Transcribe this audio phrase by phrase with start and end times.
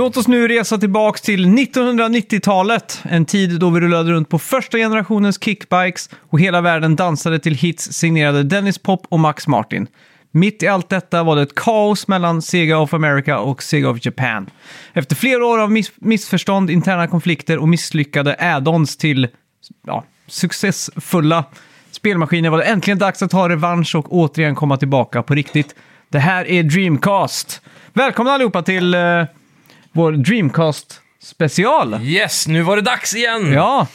[0.00, 3.00] Låt oss nu resa tillbaks till 1990-talet.
[3.02, 7.54] En tid då vi rullade runt på första generationens kickbikes och hela världen dansade till
[7.54, 9.86] hits signerade Dennis Pop och Max Martin.
[10.30, 14.06] Mitt i allt detta var det ett kaos mellan Sega of America och Sega of
[14.06, 14.50] Japan.
[14.92, 19.28] Efter flera år av miss missförstånd, interna konflikter och misslyckade add-ons till
[19.86, 21.44] ja, successfulla
[21.90, 25.74] spelmaskiner var det äntligen dags att ta revansch och återigen komma tillbaka på riktigt.
[26.08, 27.62] Det här är Dreamcast.
[27.92, 29.24] Välkomna allihopa till eh,
[29.92, 31.98] vår Dreamcast special.
[32.02, 33.52] Yes, nu var det dags igen!
[33.52, 33.86] Ja,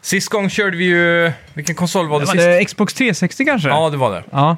[0.00, 1.32] Sist gång körde vi ju...
[1.54, 2.44] Vilken konsol var det var sist?
[2.46, 3.68] det Xbox 360 kanske?
[3.68, 4.24] Ja, det var det.
[4.30, 4.56] ja.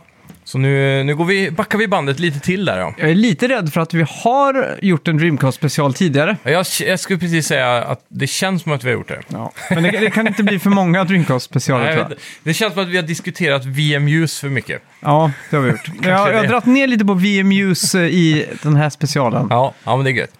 [0.50, 2.94] Så nu, nu går vi, backar vi bandet lite till där ja.
[2.98, 6.36] Jag är lite rädd för att vi har gjort en Dreamcast special tidigare.
[6.42, 9.20] Jag, jag skulle precis säga att det känns som att vi har gjort det.
[9.28, 9.52] Ja.
[9.70, 12.18] Men det, det kan inte bli för många Dreamcast specialer Nej, tror jag.
[12.42, 14.82] det känns som att vi har diskuterat VMUs för mycket.
[15.00, 15.90] Ja, det har vi gjort.
[16.02, 19.46] Jag, jag har dragit ner lite på VMUs eh, i den här specialen.
[19.50, 20.34] Ja, ja men det är gött.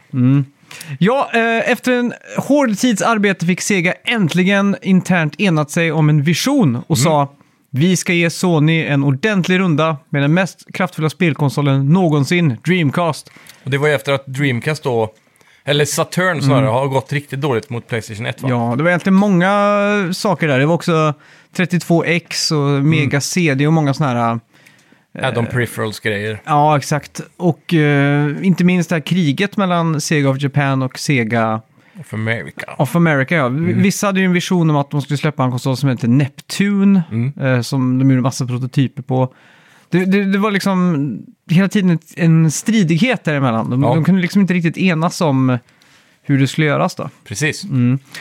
[0.99, 6.23] Ja, eh, efter en hård tids arbete fick Sega äntligen internt enat sig om en
[6.23, 7.29] vision och sa
[7.71, 13.31] vi ska ge Sony en ordentlig runda med den mest kraftfulla spelkonsolen någonsin, Dreamcast.
[13.65, 15.13] Och det var ju efter att Dreamcast då,
[15.65, 18.49] eller Saturn snarare, har gått riktigt dåligt mot Playstation 1 va?
[18.49, 18.61] Mm.
[18.61, 20.59] Ja, det var egentligen många saker där.
[20.59, 21.15] Det var också
[21.57, 24.41] 32X och Mega CD och många sådana här...
[25.23, 26.43] Add-on peripherals-grejer.
[26.45, 27.21] Ja, exakt.
[27.37, 31.61] Och eh, inte minst det här kriget mellan Sega of Japan och Sega
[32.05, 32.75] För America.
[32.79, 33.35] of America.
[33.35, 33.49] Ja.
[33.49, 37.03] Vissa hade ju en vision om att de skulle släppa en konsol som heter Neptune,
[37.41, 39.35] eh, som de gjorde massa prototyper på.
[39.91, 41.09] Det, det, det var liksom
[41.51, 43.71] hela tiden en stridighet däremellan.
[43.71, 43.95] De, Ja.
[43.95, 45.59] de kunde liksom inte riktigt enas om
[46.23, 47.11] hur det skulle göras då.
[47.25, 47.65] Precis.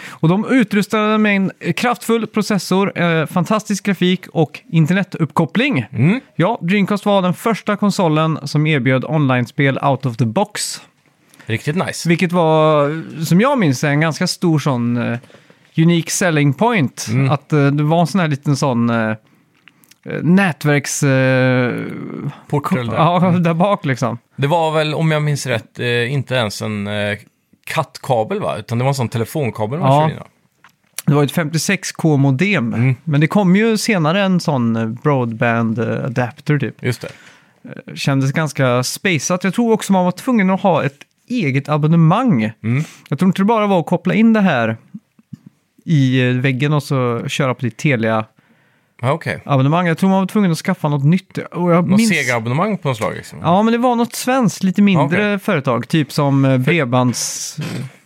[0.09, 5.85] Och de utrustade med en kraftfull processor, eh, fantastisk grafik och internetuppkoppling.
[5.91, 6.19] Mm.
[6.35, 10.81] Ja, Dreamcast var den första konsolen som erbjöd online-spel out of the box.
[11.49, 12.09] Riktigt nice.
[12.09, 12.89] Vilket var,
[13.25, 15.17] som jag minns en ganska stor sån uh,
[15.77, 17.05] unique selling point.
[17.09, 17.31] Mm.
[17.31, 19.15] Att eh, det var en sån här liten sån uh,
[20.21, 21.03] nätverks...
[21.03, 21.73] eh,
[22.47, 22.95] Portal där.
[22.95, 24.17] ja, där bak liksom.
[24.35, 27.17] Det var väl, om jag minns rätt, eh, inte ens en eh,
[27.65, 28.57] kattkabel va?
[28.57, 30.01] Utan det var en sån telefonkabel man Ja.
[30.01, 30.19] körde in.
[31.05, 32.73] Det var ett 56k-modem.
[32.73, 32.95] Mm.
[33.03, 36.83] Men det kom ju senare en sån eh, broadband eh, adapter typ.
[36.83, 37.09] Just det.
[37.95, 39.43] Kändes ganska spaceat.
[39.43, 40.97] Jag tror också man var tvungen att ha ett
[41.29, 42.51] eget abonnemang.
[42.63, 42.83] Mm.
[43.09, 44.77] Jag tror inte det bara var att koppla in det här
[45.85, 48.25] i eh, väggen och så köra på ditt Telia-abonnemang.
[49.01, 49.41] Ja, okej.
[49.87, 51.37] Jag tror man var tvungen att skaffa något nytt.
[51.37, 52.09] Och jag Något minns...
[52.09, 53.39] Sega-abonnemang på något slag liksom.
[53.41, 55.87] Ja, men det var något svenskt, lite mindre företag.
[55.87, 57.57] Typ som eh, Bredbands...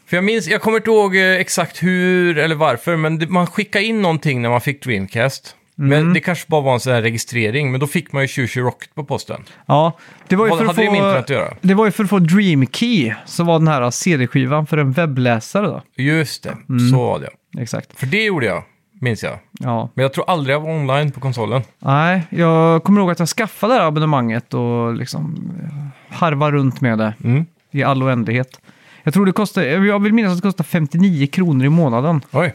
[0.05, 3.85] För jag minns, jag kommer inte ihåg eh, exakt hur eller varför, men man skickade
[3.85, 5.55] in någonting när man fick Dreamcast.
[5.77, 5.89] Mm.
[5.89, 8.59] Men det kanske bara var en sån här registrering, men då fick man ju 20
[8.61, 9.43] Rocket på posten.
[9.65, 9.97] Ja,
[10.27, 11.05] det var ju Vad för att hade det med få...
[11.05, 11.53] internet att göra?
[11.61, 14.91] Det var ju för att få Dream Key, så var den här CD-skivan för en
[14.91, 15.81] webbläsare då.
[15.97, 16.89] Just det, Mm.
[16.89, 17.61] så var det.
[17.61, 17.99] Exakt.
[17.99, 18.63] För det gjorde jag,
[19.01, 19.39] minns jag.
[19.59, 19.89] Ja.
[19.93, 21.61] Men jag tror aldrig jag var online på konsolen.
[21.79, 26.81] Nej, jag kommer ihåg att jag skaffade det här abonnemanget och liksom eh, harva runt
[26.81, 27.45] med det Mm.
[27.71, 28.59] i all oändlighet.
[29.05, 32.21] Jag tror det kostar, jag vill minnas att det kostar 59 kronor i månaden.
[32.31, 32.53] Oj,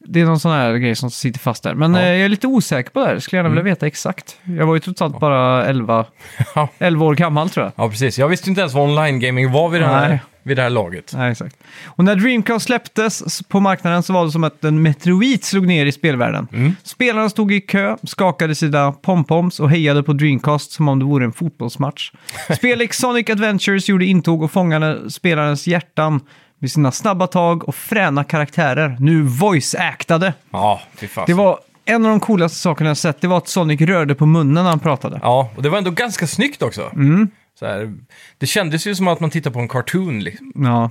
[0.00, 1.74] Det är någon sån här grej som sitter fast där.
[1.74, 1.98] Men Ja.
[2.00, 2.10] Mm.
[2.12, 3.18] eh, jag är lite osäker på det här.
[3.18, 4.36] Skulle gärna vilja veta exakt.
[4.58, 6.04] Jag var ju trots allt bara 11,
[6.54, 6.68] Ja.
[6.78, 7.72] 11 år gammal tror jag.
[7.76, 8.18] ja precis.
[8.18, 11.12] Jag visste inte ens vad online-gaming var vid det, här, vid det här laget.
[11.16, 11.56] Nej, exakt.
[11.86, 15.86] Och när Dreamcast släpptes på marknaden så var det som att en meteorit slog ner
[15.86, 16.48] i spelvärlden.
[16.52, 16.76] Mm.
[16.84, 21.24] Spelarna stod i kö, skakade sina pompoms och hejade på Dreamcast som om det vore
[21.24, 22.12] en fotbollsmatch.
[22.56, 26.20] Spel like Sonic Adventures gjorde intåg och fångade spelarens hjärtan
[26.58, 30.32] med sina snabba tag och fräna karaktärer, nu voice-actade.
[30.50, 31.08] Ja, fy.
[31.26, 34.26] Det var en av de coolaste sakerna jag sett, det var att Sonic rörde på
[34.26, 35.18] munnen när han pratade.
[35.22, 36.90] Ja, och det var ändå ganska snyggt också.
[36.94, 37.28] Mm.
[37.58, 37.94] Så här,
[38.38, 40.20] det kändes ju som att man tittar på en cartoon.
[40.20, 40.52] Liksom.
[40.54, 40.90] Ja,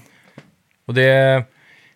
[0.88, 1.44] Och det...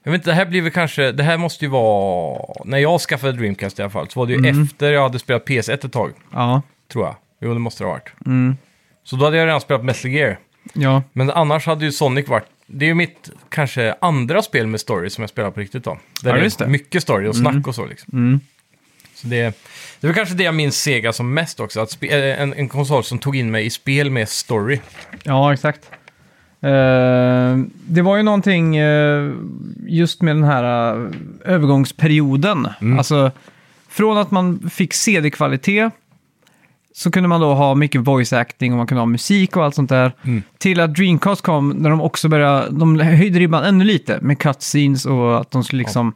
[0.04, 1.12] Jag vet inte, det här blir väl kanske...
[1.12, 2.40] Det här måste ju vara...
[2.66, 4.64] När jag skaffade Dreamcast i alla fall, så var det ju Mm.
[4.64, 6.62] efter jag hade spelat PS1 ett tag, ja,
[6.92, 7.16] tror jag.
[7.42, 8.10] Jo, det måste det ha varit.
[8.26, 8.58] Mm.
[9.04, 10.40] Så då hade jag redan spelat Metal Gear.
[10.74, 11.04] ja.
[11.14, 12.46] Men annars hade ju Sonic varit...
[12.74, 15.98] Det är ju mitt kanske andra spel med story som jag spelar på riktigt då.
[16.24, 16.68] Där Ja, det är det.
[16.68, 18.10] mycket story och snack och så liksom.
[18.14, 18.40] Mm.
[19.16, 19.64] Så det,
[20.00, 21.80] det var kanske det jag minns Sega som mest också.
[21.80, 24.80] Att eh, en, en konsol som tog in mig i spel med story.
[25.24, 25.90] Ja, exakt.
[26.62, 27.58] Eh,
[27.88, 29.32] det var ju någonting eh,
[29.88, 31.10] just med den här eh,
[31.46, 32.68] övergångsperioden.
[32.82, 32.98] Mm.
[32.98, 33.32] Alltså,
[33.90, 35.90] från att man fick CD-kvalitet
[37.02, 39.76] så kunde man då ha mycket voice acting och man kunde ha musik och allt
[39.76, 40.12] sånt där.
[40.24, 40.44] Mm.
[40.58, 45.06] Till att Dreamcast kom när de också började, de höjde ribban ännu lite med cutscenes
[45.06, 46.14] och att de skulle liksom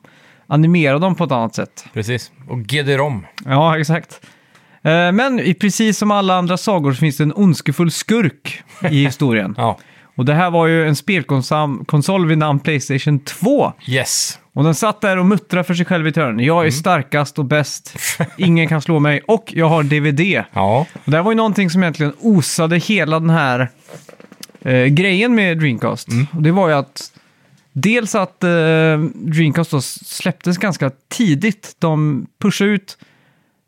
[0.48, 1.86] animera dem på ett annat sätt.
[1.94, 2.32] Precis.
[2.50, 3.26] Och GD-ROM.
[3.46, 4.22] Ja, exakt.
[4.84, 9.56] Eh, Men precis som alla andra sagor så finns det en ondskefull skurk i historien.
[9.58, 9.78] Ja.
[10.16, 13.74] Och det här var ju en spelkonsol konsol vid namn Playstation 2.
[13.88, 14.40] Yes.
[14.56, 16.46] Och den satt där och muttrade för sig själv i törnen.
[16.46, 17.96] Jag är starkast och bäst.
[18.38, 19.22] Ingen kan slå mig.
[19.28, 20.44] Och jag har DVD.
[20.54, 23.70] Ja, Och det här var ju någonting som egentligen osade hela den här
[24.62, 26.08] eh, grejen med Dreamcast.
[26.34, 27.12] Och det var ju att
[27.72, 28.50] dels att eh,
[29.14, 31.76] Dreamcast då släpptes ganska tidigt.
[31.80, 32.98] De pushade ut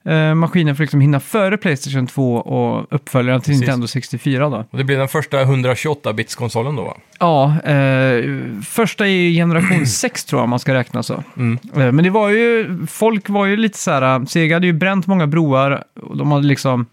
[0.08, 3.62] eh, maskinen för att liksom hinna före Playstation 2 och uppföljaren till Precis.
[3.62, 4.66] Nintendo 64 då.
[4.72, 6.98] och det blev den första 128-bits-konsolen då va?
[7.20, 8.24] Ja, eh,
[8.66, 11.24] första i generation 6 tror jag man ska räkna så.
[11.38, 11.60] Mm.
[11.76, 15.08] Eh, men det var ju, folk var ju lite så här, Sega hade ju bränt
[15.08, 16.86] många broar och de hade liksom,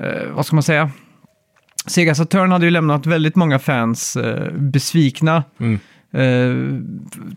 [0.00, 0.90] eh, vad ska man säga?
[1.86, 5.44] Sega Saturn hade ju lämnat väldigt många fans eh, besvikna.
[5.60, 5.80] Mm.
[6.12, 6.56] Eh,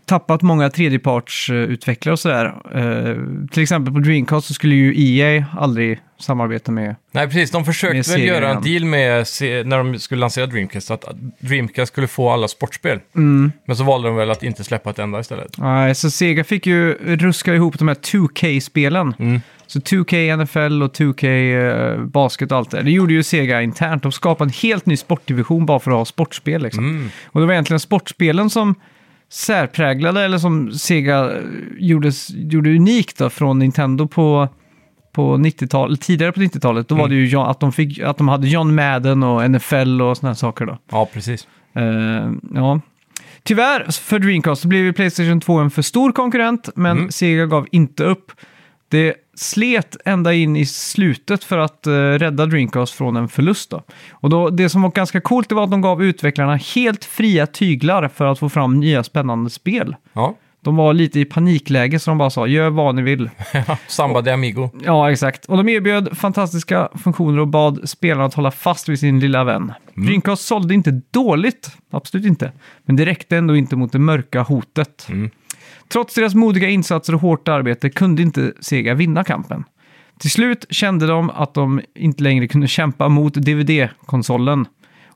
[0.04, 2.54] tappat många tredjepartsutvecklare och sådär.
[2.74, 7.50] Eh, till exempel på Dreamcast så skulle ju EA aldrig samarbeta med Nej, precis.
[7.50, 11.04] De försökte väl göra en deal med, när de skulle lansera Dreamcast, att
[11.38, 13.00] Dreamcast skulle få alla sportspel.
[13.14, 13.52] Mm.
[13.66, 15.58] Men så valde de väl att inte släppa ett enda istället.
[15.58, 19.14] Nej, så Sega fick ju ruska ihop de här 2K-spelen.
[19.18, 19.40] Mm.
[19.66, 22.82] Så 2K NFL och 2K eh, basket och allt det.
[22.82, 24.02] Det gjorde ju Sega internt.
[24.02, 26.62] De skapade en helt ny sportdivision bara för att ha sportspel.
[26.62, 26.84] Liksom.
[26.84, 27.08] Mm.
[27.26, 28.74] Och det var egentligen sportspelen som
[29.28, 31.42] särpräglade, eller som Sega eh,
[31.78, 34.48] gjorde, gjorde unikt då, från Nintendo på,
[35.16, 36.88] på 90-talet, tidigare på 90-talet.
[36.88, 37.16] Då var Mm.
[37.18, 40.66] det ju att de, fick, att de hade John Madden och NFL och sådana saker
[40.66, 40.78] då.
[40.90, 41.48] Ja, precis.
[41.74, 42.80] Eh, ja.
[43.42, 47.10] Tyvärr för Dreamcast så blev ju Playstation 2 en för stor konkurrent, men Mm.
[47.10, 48.32] Sega gav inte upp.
[48.88, 53.70] Det slet ända in i slutet för att eh, rädda Dreamcast från en förlust.
[53.70, 53.82] Då.
[54.10, 57.46] Och då, det som var ganska coolt det var att de gav utvecklarna helt fria
[57.46, 59.96] tyglar för att få fram nya spännande spel.
[60.12, 60.34] Ja,
[60.66, 63.30] De var lite i panikläge så de bara sa gör vad ni vill.
[63.88, 64.70] Samba de Amigo.
[64.84, 65.46] Ja, exakt.
[65.46, 69.72] Och de erbjöd fantastiska funktioner och bad spelarna att hålla fast vid sin lilla vän.
[69.94, 72.52] Dreamcast sålde inte dåligt, absolut inte.
[72.84, 75.06] Men det räckte ändå inte mot det mörka hotet.
[75.08, 75.30] Mm.
[75.88, 79.64] Trots deras modiga insatser och hårt arbete kunde inte Sega vinna kampen.
[80.18, 84.66] Till slut kände de att de inte längre kunde kämpa mot DVD-konsolen.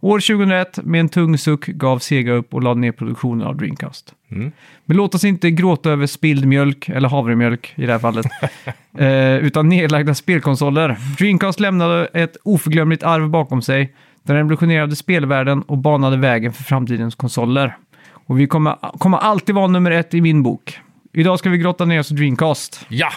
[0.03, 4.15] År 2001, med en tung suck, gav Sega upp och lade ner produktionen av Dreamcast.
[4.31, 4.53] Mm.
[4.85, 8.27] Men låt oss inte gråta över spilld mjölk, eller havremjölk i det här fallet,
[8.99, 10.97] eh, utan nedlagda spelkonsoler.
[11.19, 13.95] Dreamcast lämnade ett oförglömligt arv bakom sig.
[14.23, 17.77] Den revolutionerade spelvärlden och banade vägen för framtidens konsoler.
[18.13, 20.79] Och vi kommer, kommer alltid vara nummer ett i min bok.
[21.13, 22.87] Idag ska vi grotta ner oss i Dreamcast.
[22.89, 23.11] Ja!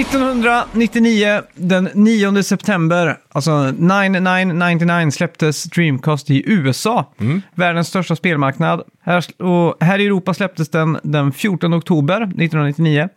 [0.00, 7.12] 1999, den 9 september, alltså 9999 släpptes Dreamcast i USA.
[7.54, 8.82] Världens största spelmarknad.
[9.02, 13.08] Här, och här i Europa släpptes den den 14 oktober 1999.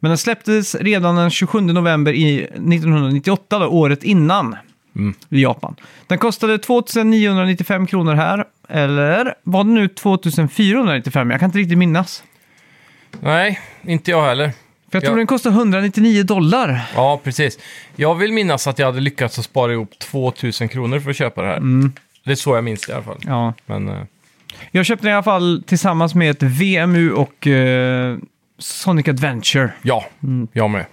[0.00, 4.56] Men den släpptes redan den 27 november i 1998, då, året innan.
[5.28, 5.76] I Japan.
[6.06, 11.30] Den kostade 2995 kronor här, eller var det nu 2495?
[11.30, 12.24] Jag kan inte riktigt minnas.
[13.20, 14.52] Nej, inte jag heller.
[14.92, 15.18] För jag tror Ja.
[15.18, 16.80] den kostade 199 dollar.
[16.94, 17.58] Ja, precis.
[17.96, 21.42] Jag vill minnas att jag hade lyckats att spara ihop 2000 kronor för att köpa
[21.42, 21.60] det här.
[22.24, 23.18] Det är så jag minns det i alla fall.
[23.26, 23.54] Ja.
[23.66, 23.96] Men eh,
[24.70, 28.18] Jag köpte den i alla fall tillsammans med ett VMU och eh,
[28.58, 29.72] Sonic Adventure.
[29.82, 30.04] ja,
[30.52, 30.84] jag med.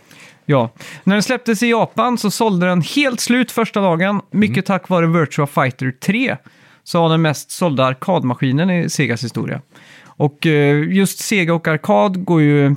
[0.46, 0.70] Ja.
[1.04, 4.22] När den släpptes i Japan så sålde den helt slut första dagen.
[4.32, 6.38] Mycket tack vare Virtua Fighter 3.
[6.84, 9.62] Så var den mest sålda arkadmaskinen i Segas historia.
[10.04, 12.76] Och eh, just Sega och arkad går ju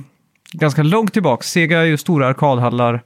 [0.53, 1.43] ganska långt tillbaka.
[1.43, 3.01] Sega är ju stora arkadhallar.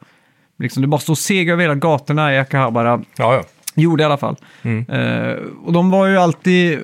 [0.60, 3.02] Liksom, det bara står Sega över hela gatorna i Akihabara.
[3.18, 3.44] Ja, ja.
[3.76, 4.36] Gjorde i alla fall.
[4.64, 6.80] Eh, och de var ju alltid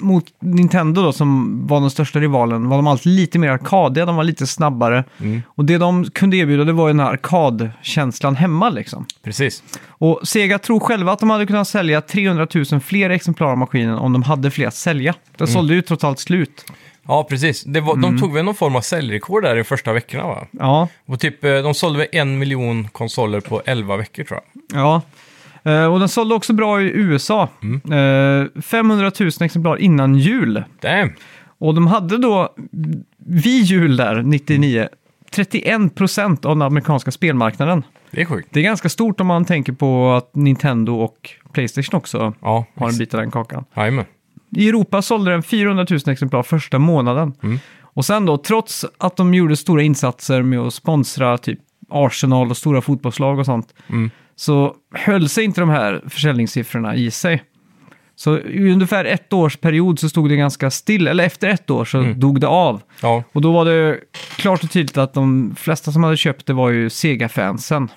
[0.00, 4.16] mot Nintendo då, som var den största rivalen, var de alltid lite mer arkadiga, de
[4.16, 5.04] var lite snabbare.
[5.46, 9.06] Och det de kunde erbjuda det var ju den här arkadkänslan hemma liksom.
[9.22, 9.62] Precis.
[9.88, 13.94] Och Sega tror själva att de hade kunnat sälja 300 000 fler exemplar av maskinen
[13.94, 15.14] om de hade fler att sälja.
[15.36, 16.64] Den sålde ju trots allt slut.
[17.08, 17.64] Ja, precis.
[17.64, 20.46] Det var, De tog väl någon form av säljrekord där i första veckorna, va?
[20.50, 24.80] Ja, Och typ, eh, de sålde väl en miljon konsoler på 11 veckor, tror jag.
[24.80, 25.02] ja.
[25.72, 27.42] Eh, och den sålde också bra i USA.
[27.72, 30.64] Eh, 500 000 exemplar innan jul.
[30.80, 31.12] Damn!
[31.58, 32.54] Och de hade då
[33.26, 34.88] vid jul där, 99,
[35.30, 37.82] 31 procent av den amerikanska spelmarknaden.
[38.10, 38.48] Det är sjukt.
[38.52, 42.88] Det är ganska stort om man tänker på att Nintendo och Playstation också Ja, har
[42.88, 43.64] en bit av den kakan.
[43.76, 44.04] Jajamän.
[44.56, 47.32] I Europa sålde den 400 000 exemplar första månaden.
[47.42, 47.58] Mm.
[47.82, 51.58] Och sen då, trots att de gjorde stora insatser med att sponsra typ
[51.90, 54.10] Arsenal och stora fotbollslag och sånt, Mm.
[54.36, 57.42] så höll sig inte de här försäljningssiffrorna i sig.
[58.16, 61.84] Så i ungefär ett års period så stod det ganska still, eller efter ett år
[61.84, 62.20] så Mm.
[62.20, 62.82] dog det av.
[63.02, 63.98] Ja, Och då var det
[64.36, 67.88] klart och tydligt att de flesta som hade köpt det var ju Sega-fansen.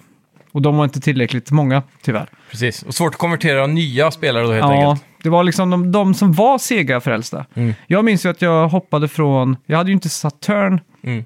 [0.52, 2.28] Och de var inte tillräckligt många, tyvärr.
[2.52, 2.84] precis.
[2.84, 5.06] Och svårt att konvertera nya spelare då helt Ja, enkelt.
[5.24, 7.46] Det var liksom de, de som var Sega-frälsta.
[7.54, 7.74] Mm.
[7.88, 11.24] Jag minns ju att jag hoppade från, jag hade ju inte Saturn, Mm.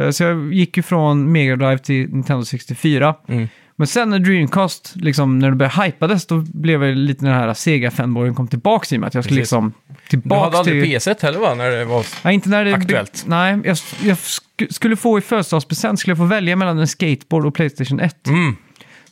[0.00, 3.14] eh, så jag gick ju från Mega Drive till Nintendo 64.
[3.28, 3.48] Mm.
[3.78, 7.54] Men sen när Dreamcast, liksom, när det började hypades, då blev jag lite den här
[7.54, 9.06] Sega-fanboyen kom tillbaka i mig.
[9.06, 9.52] Att jag skulle Precis.
[9.52, 11.12] liksom Du tillbaka hade aldrig till...
[11.12, 11.54] PS1 heller va?
[11.54, 12.06] När det var...
[12.24, 12.74] Nej, inte när det...
[12.74, 13.24] Aktuellt.
[13.26, 17.46] Nej, jag, jag sk- skulle få i födelsedagspresent, skulle jag få välja mellan en skateboard
[17.46, 18.26] och Playstation 1.
[18.26, 18.56] Mm.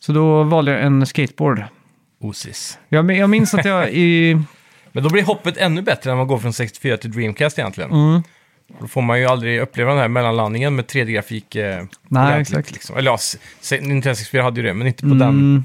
[0.00, 1.62] Så då valde jag en skateboard.
[2.24, 2.78] Osis.
[2.88, 4.38] Jag, jag minns att jag i...
[4.92, 7.90] Men då blir hoppet ännu bättre när man går från 64 till Dreamcast egentligen.
[7.92, 8.22] Mm.
[8.80, 11.56] Då får man ju aldrig uppleva den här mellanlandningen med 3D-grafik.
[11.56, 12.72] Eh, Nej, exakt.
[12.72, 12.96] Liksom.
[12.96, 13.18] Eller ja,
[13.80, 15.22] Nintendo 64 hade ju det, men inte på den.
[15.28, 15.64] Mm,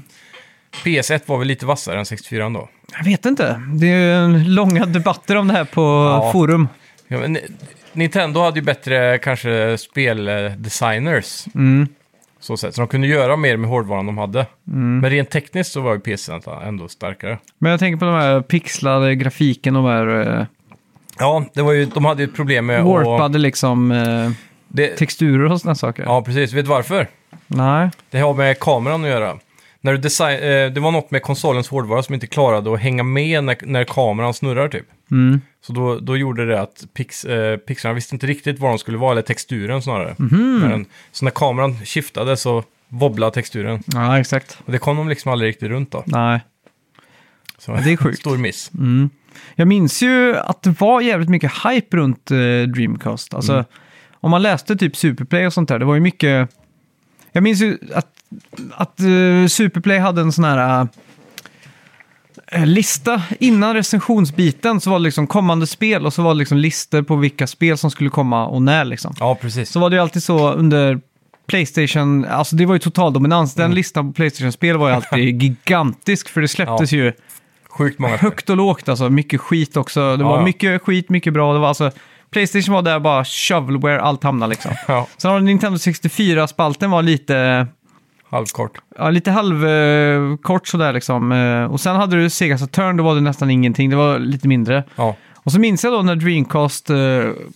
[0.84, 2.68] PS1 var väl lite vassare än 64 då.
[2.98, 3.62] jag vet inte.
[3.74, 6.32] Det är långa debatter om det här på Ja.
[6.32, 6.68] forum.
[7.08, 7.18] Ja,
[7.92, 11.44] Nintendo hade ju bättre kanske speldesigners.
[11.54, 11.88] Mm.
[12.40, 12.74] Så, sätt.
[12.74, 14.46] så de kunde göra mer med hårdvaran de hade.
[14.68, 14.98] Mm.
[14.98, 17.38] Men rent tekniskt så var ju PS1 ändå starkare.
[17.58, 20.44] Men jag tänker på de här pixlade grafiken, de här uh,
[21.18, 24.30] Ja, det var ju, de hade ju ett problem med warpade liksom eh,
[24.68, 26.02] Det, texturer och sådana saker.
[26.02, 26.52] ja, precis.
[26.52, 27.08] Vet du varför?
[27.46, 27.90] Nej.
[28.10, 29.38] Det har med kameran att göra.
[29.80, 33.02] När du design, eh, det var något med konsolens hårdvara som inte klarade att hänga
[33.02, 34.86] med när, när kameran snurrar typ.
[35.10, 35.40] Mm.
[35.62, 38.98] Så då, då gjorde det att pix, eh, pixlarna visste inte riktigt vad de skulle
[38.98, 40.14] vara, eller texturen snarare.
[40.18, 40.58] Mhm.
[40.60, 43.82] När den, så när kameran skiftade så wobblade texturen.
[43.86, 44.58] Ja, exakt.
[44.66, 46.02] Och det kom de liksom aldrig riktigt runt då.
[46.06, 46.40] Nej.
[47.58, 48.18] Så, det är sjukt.
[48.18, 48.70] Stor miss.
[48.74, 49.10] Mm.
[49.54, 52.36] Jag minns ju att det var jävligt mycket hype runt eh,
[52.74, 53.34] Dreamcast.
[53.34, 53.64] Alltså, Mm.
[54.12, 56.50] om man läste typ Superplay och sånt där, det var ju mycket...
[57.32, 58.06] Jag minns ju att,
[58.74, 60.88] att eh, Superplay hade en sån här
[62.52, 63.22] eh, lista.
[63.38, 67.16] Innan recensionsbiten så var det liksom kommande spel och så var det liksom listor på
[67.16, 69.14] vilka spel som skulle komma och när liksom.
[69.20, 69.70] Ja, precis.
[69.70, 71.00] Så var det ju alltid så under
[71.46, 73.56] Playstation, alltså det var ju total dominans.
[73.56, 73.68] Mm.
[73.70, 77.12] Den listan på Playstation-spel var ju alltid gigantisk för det släpptes ju
[77.70, 79.10] Sjukt många högt och lågt alltså.
[79.10, 80.16] Mycket skit också.
[80.16, 80.44] Det Ja, var ja.
[80.44, 81.52] mycket skit, mycket bra.
[81.52, 81.90] Det var alltså,
[82.30, 84.70] Playstation var där bara shovelware, allt hamnade liksom.
[84.88, 87.66] Ja, Sen har Nintendo 64-spalten var lite,
[88.30, 88.78] halvkort.
[88.98, 91.32] ja, lite halvkort sådär liksom.
[91.32, 93.90] Eh, Och sen hade du Sega Saturn, då var det nästan ingenting.
[93.90, 94.84] Det var lite mindre.
[94.96, 96.96] Ja, Och så minns jag då när Dreamcast eh,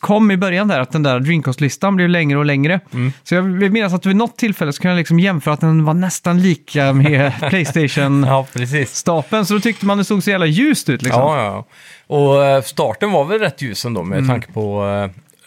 [0.01, 2.81] kom i början där, att den där Dreamcast-listan blev längre och längre.
[2.93, 3.13] Mm.
[3.25, 5.85] Så jag vill minnas att vid något tillfälle så kunde jag liksom jämföra att den
[5.85, 8.25] var nästan lika med Playstation.
[8.29, 8.47] ja
[9.45, 11.23] så då tyckte man det såg så jävla ljust ut liksom.
[11.23, 11.65] Ja, ja.
[12.17, 14.29] Och eh, starten var väl rätt ljus ändå med Mm.
[14.31, 14.85] tanke på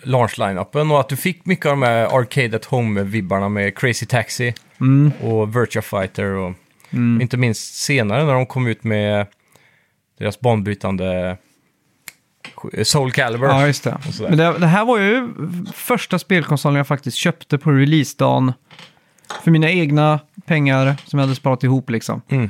[0.03, 4.53] launch-line-upen och att du fick mycket av de här Arcade at Home-vibbarna med Crazy Taxi
[4.81, 5.11] Mm.
[5.21, 6.53] och Virtua Fighter och
[7.21, 9.27] inte minst senare när de kom ut med
[10.17, 11.37] deras banbrytande
[12.83, 13.47] Soul Calibur.
[13.47, 13.97] Ja, just det.
[14.19, 15.29] Men det, det här var ju
[15.73, 18.53] första spelkonsolen jag faktiskt köpte på releasedagen.
[19.43, 22.21] För mina egna pengar som jag hade sparat ihop liksom.
[22.29, 22.49] Mm.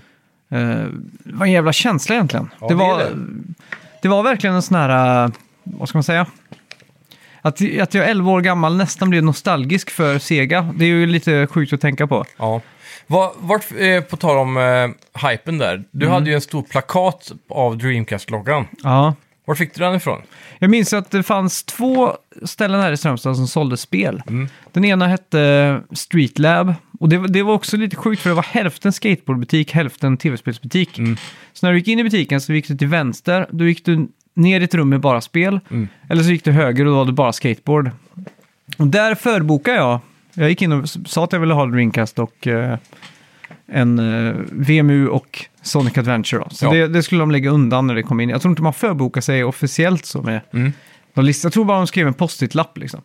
[0.49, 0.85] Eh,
[1.23, 2.49] det var en jävla känsla egentligen.
[2.59, 3.15] Ja, det, var, det.
[4.01, 5.31] det var verkligen en sån här, eh,
[5.63, 6.25] vad ska man säga?
[7.47, 10.73] Att, att jag 11 år gammal nästan blev nostalgisk för Sega.
[10.75, 12.25] Det är ju lite sjukt att tänka på.
[12.37, 12.61] Ja.
[13.07, 16.13] Var, vart, eh, på tal om eh, hypen där, du Mm.
[16.13, 18.65] hade ju en stor plakat av Dreamcast-loggan.
[18.83, 19.15] Ja.
[19.45, 20.21] Var fick du den ifrån?
[20.59, 22.13] Jag minns att det fanns två
[22.45, 24.21] ställen här i Strömstad som sålde spel.
[24.27, 24.49] Mm.
[24.71, 26.73] Den ena hette Street Lab.
[26.99, 30.97] Och det, det var också lite sjukt för det var hälften skateboardbutik, hälften tv-spelsbutik.
[30.97, 31.17] Mm.
[31.53, 34.07] Så när du gick in i butiken så gick du till vänster, då gick du
[34.37, 35.59] ner i ett rum med bara spel.
[35.71, 35.87] Mm.
[36.09, 37.91] Eller så gick du höger och då var det bara skateboard.
[38.77, 39.99] Och där förbokade jag.
[40.33, 42.77] Jag gick in och sa att jag ville ha Dreamcast och eh,
[43.71, 46.39] en eh, VMU och Sonic Adventure.
[46.43, 46.49] Då.
[46.49, 46.71] Så Ja.
[46.73, 48.29] det, det skulle de lägga undan när det kom in.
[48.29, 50.73] Jag tror inte man förbokar sig officiellt så med Mm.
[51.13, 53.01] de list- jag tror bara de skrev en post-it-lapp liksom.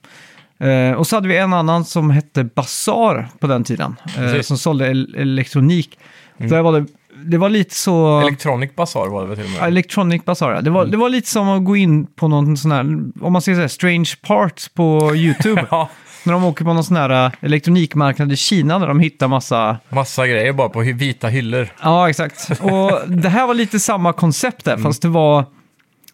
[0.58, 3.96] Eh, och så hade vi en annan som hette Bazaar på den tiden.
[4.16, 4.24] Eh.
[4.30, 4.42] Mm.
[4.42, 5.98] som sålde el- elektronik.
[6.36, 6.86] Där var det,
[7.24, 8.20] det var lite så...
[8.20, 9.68] Electronic Bazaar var det väl till och Ja, med?
[9.68, 10.60] Electronic Bazaar, ja.
[10.60, 12.80] det var, det var lite som att gå in på någon sån här,
[13.20, 15.66] om man säger så här, Strange Parts på YouTube.
[15.70, 15.88] Ja,
[16.24, 19.78] när de åker på någon sån här eh, elektronikmarknad i Kina där de hittar massa...
[19.88, 21.68] massa grejer bara på vita hyllor.
[21.82, 22.50] Ja, exakt.
[22.60, 25.44] Och det här var lite samma koncept där, fast det var...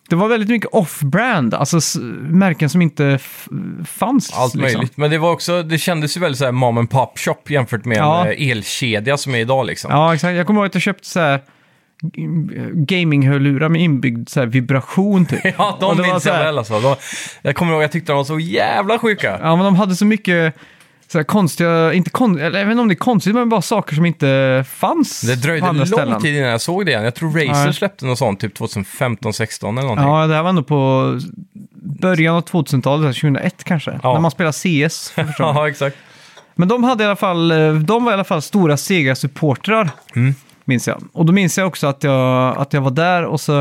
[0.09, 3.19] Det var väldigt mycket off-brand, alltså märken som inte
[3.87, 4.33] fanns.
[4.33, 4.61] Allt liksom.
[4.61, 4.97] möjligt.
[4.97, 7.85] Men det var också, det kändes ju väldigt så här mom and pop shop jämfört
[7.85, 8.27] med Ja.
[8.27, 9.91] en eh, elkedja som är idag liksom.
[9.91, 10.37] Ja, exakt.
[10.37, 11.41] Jag kommer ihåg att jag köpte så här
[12.75, 15.41] gaming-hörlurar med inbyggd så här vibration typ.
[15.59, 16.81] Ja, de minns jag väl alltså.
[16.81, 16.97] De,
[17.43, 19.39] jag kommer ihåg, jag tyckte de var så jävla sjuka.
[19.43, 20.55] Ja, men de hade så mycket
[21.13, 24.05] så här konstiga, inte kon, eller inte om det är konstigt, men bara saker som
[24.07, 26.21] inte fanns Det på dröjde andra lång ställen.
[26.21, 27.05] tid innan jag såg det igen.
[27.05, 27.75] Jag tror Razer Nej.
[27.75, 30.07] släppte något sånt typ 2015-16 eller någonting.
[30.09, 31.05] Ja, det här var ändå på
[32.01, 34.01] början av 2000-talet, så här 2001 kanske.
[34.03, 34.13] Ja.
[34.13, 35.11] När man spelar CS.
[35.11, 35.27] för.
[35.39, 35.97] Ja, exakt.
[36.55, 40.35] Men de, hade i alla fall, eh, de var i alla fall stora Sega-supportrar, Mm.
[40.65, 41.03] minns jag.
[41.13, 43.61] Och då minns jag också att jag, att jag var där och så...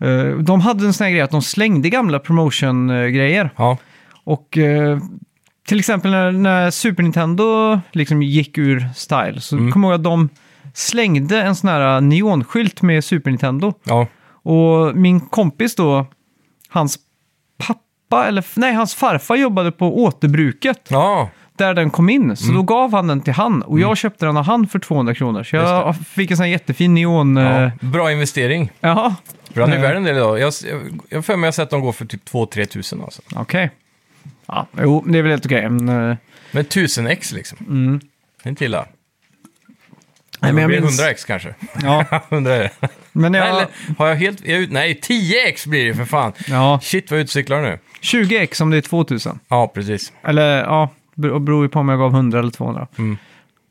[0.00, 3.50] eh, de hade en sån här grej att de slängde gamla promotion-grejer.
[3.56, 3.78] Ja,
[4.24, 4.98] Och eh,
[5.70, 9.72] till exempel när, när Super Nintendo liksom gick ur style så Mm.
[9.72, 10.28] kommer jag ihåg att de
[10.74, 13.72] slängde en sån här neonskylt med Super Nintendo.
[13.84, 14.06] ja.
[14.42, 16.06] Och min kompis då,
[16.68, 16.98] hans
[17.58, 22.36] pappa, eller nej, hans farfar jobbade på återbruket Ja, där den kom in.
[22.36, 25.14] Så då gav han den till han och jag köpte den av han för 200
[25.14, 25.42] kronor.
[25.42, 25.68] Så Mm.
[25.68, 27.36] Jag fick en sån här jättefin neon...
[27.36, 27.60] ja.
[27.62, 27.70] Ja.
[27.80, 28.70] Bra investering.
[28.80, 29.14] Jaha,
[29.54, 29.82] För den är Eh.
[29.82, 30.38] värd en del idag.
[30.40, 33.00] Jag jag- jag har för mig att jag sett dem gå för typ 2-3 tusen
[33.02, 33.22] alltså.
[33.34, 33.70] okej.
[34.50, 35.70] Ja, jo, det är väl helt okej.
[35.70, 36.16] Men, eh,
[36.52, 37.58] Men 1000x liksom.
[37.68, 37.98] Mm.
[38.42, 38.86] Det är inte illa.
[40.42, 41.54] Nej, men det jag blir minns- 100x kanske.
[41.82, 42.88] ja, 100 är det.
[43.12, 43.48] men jag...
[43.48, 43.66] Eller
[43.98, 44.46] har jag helt...
[44.46, 46.32] Jag, ut- nej, 10x blir det för fan.
[46.48, 47.78] Ja, Shit vad jag utcyklar nu.
[48.02, 49.38] 20x om det är 2000.
[49.48, 50.12] Ja, precis.
[50.24, 52.86] Eller ja, bero- beror ju på om jag gav 100 eller 200.
[52.98, 53.16] Mm.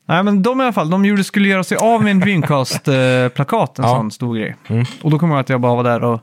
[0.07, 3.79] Nej, men de i alla fall, de gjorde, skulle göra sig av med en Dreamcast-plakat,
[3.79, 3.95] en Ja.
[3.95, 4.55] sån stor grej.
[4.67, 4.85] Mm.
[5.01, 6.19] Och då kommer jag att jag bara var där och,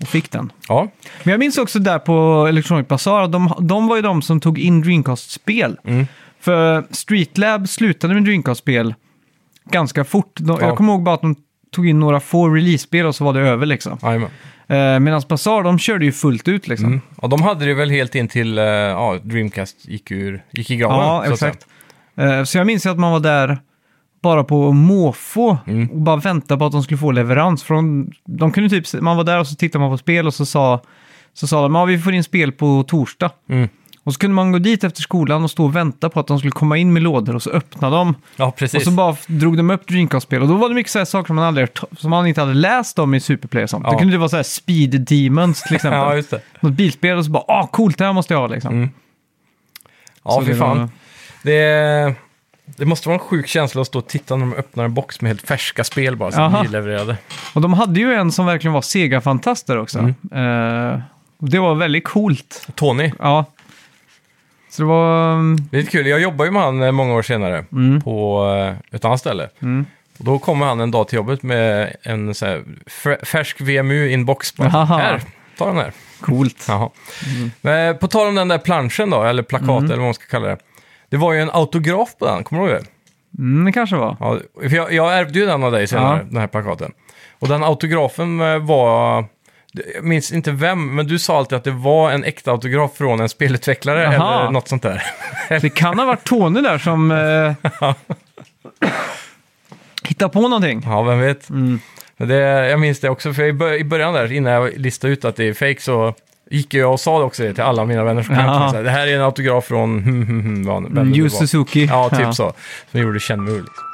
[0.00, 0.52] och fick den.
[0.68, 0.88] Ja,
[1.22, 4.58] Men jag minns också där på Electronic Bazaar, de, de var ju de som tog
[4.58, 5.76] in Dreamcast-spel.
[5.84, 6.06] Mm.
[6.40, 8.94] För Streetlab slutade med Dreamcast-spel
[9.70, 10.36] ganska fort.
[10.40, 10.66] De, Ja.
[10.66, 11.36] Jag kommer ihåg bara att de
[11.72, 13.98] tog in några få release-spel och så var det över liksom.
[14.68, 16.86] Eh, Medan Bazaar, de körde ju fullt ut liksom.
[16.86, 17.00] Mm.
[17.16, 20.76] Och de hade det väl helt in till eh, ja, Dreamcast gick, ur, gick i
[20.76, 20.98] graven.
[20.98, 21.66] Ja, så exakt.
[22.16, 23.58] Eh, Så jag minns att man var där
[24.24, 25.88] bara på måfå Mm.
[25.90, 27.62] och bara väntade på att de skulle få leverans.
[27.62, 30.34] För de, de kunde typ, man var där och så tittade man på spel och
[30.34, 30.80] så sa,
[31.34, 33.30] så sa de ja, vi får in spel på torsdag.
[33.48, 33.68] Mm.
[34.04, 36.38] Och så kunde man gå dit efter skolan och stå och vänta på att de
[36.38, 38.14] skulle komma in med lådor och så öppna dem.
[38.36, 38.84] Ja, Och precis.
[38.84, 40.42] så bara drog de upp Dreamcast-spel.
[40.42, 42.54] Och då var det mycket så här saker som man, aldrig, som man inte hade
[42.54, 43.84] läst om i Superplay och sånt.
[43.86, 43.92] Ja.
[43.92, 45.98] Det kunde ju vara så här Speed Demons till exempel.
[46.00, 46.40] ja, just det.
[46.60, 48.74] Något bilspel och så bara, ah coolt, det här måste jag ha liksom.
[48.74, 48.90] Mm.
[50.24, 50.90] Ja, Så fy det fan.
[51.42, 52.14] Det,
[52.76, 55.20] det måste vara en sjuk känsla att stå och titta när de öppnar en box
[55.20, 56.62] med helt färska spel bara, som Jaha.
[56.62, 57.16] nylevererade.
[57.54, 59.98] Och de hade ju en som verkligen var Sega-fantast där också.
[59.98, 60.92] Mm.
[60.92, 61.00] Eh,
[61.38, 62.66] och det var väldigt coolt.
[62.74, 63.44] Tony, Ja.
[64.70, 65.32] Så det var...
[65.32, 66.06] mm, det är lite kul.
[66.06, 68.00] Jag jobbar ju med han eh, många år senare Mm.
[68.00, 68.46] på
[68.90, 69.48] eh, ett annat ställe.
[69.62, 69.86] Mm.
[70.18, 74.56] Och då kommer han en dag till jobbet med en så här, fär- färsk VMU-inbox.
[74.56, 74.84] Bara, Jaha.
[74.98, 75.20] Här,
[75.58, 75.92] ta den här.
[76.20, 76.64] Coolt.
[76.68, 76.90] Jaha.
[77.60, 79.84] Men på tal om den där planschen då, eller plakat Mm.
[79.84, 80.58] eller vad man ska kalla det.
[81.14, 82.86] Det var ju en autograf på den, kommer du ihåg det?
[83.42, 84.16] Mm, det kanske var.
[84.20, 86.24] Ja, för jag, jag ärvde ju den av dig senare, Ja.
[86.30, 86.92] den här plakaten.
[87.38, 89.24] Och den autografen eh, var,
[89.94, 93.20] jag minns inte vem, men du sa alltid att det var en äkta autograf från
[93.20, 94.40] en spelutvecklare Jaha.
[94.40, 95.02] eller något sånt där.
[95.60, 97.10] Det kan ha varit Tony där som...
[97.10, 97.92] Eh,
[100.04, 100.82] hittade på någonting.
[100.84, 101.50] Ja, vem vet.
[101.50, 101.80] Mm.
[102.16, 102.36] Men det,
[102.68, 105.36] jag minns det också, för i bör- i början där, innan jag listade ut att
[105.36, 106.14] det är fake så
[106.54, 108.70] gick jag och sa det också till alla mina vänner som Ja.
[108.74, 111.30] här, Det här är en autograf från hmm, hmm, hmm, vem det nu Yu.
[111.30, 111.84] Suzuki.
[111.86, 112.52] Ja, typ så.
[112.90, 113.84] Som gjorde Shenmue liksom.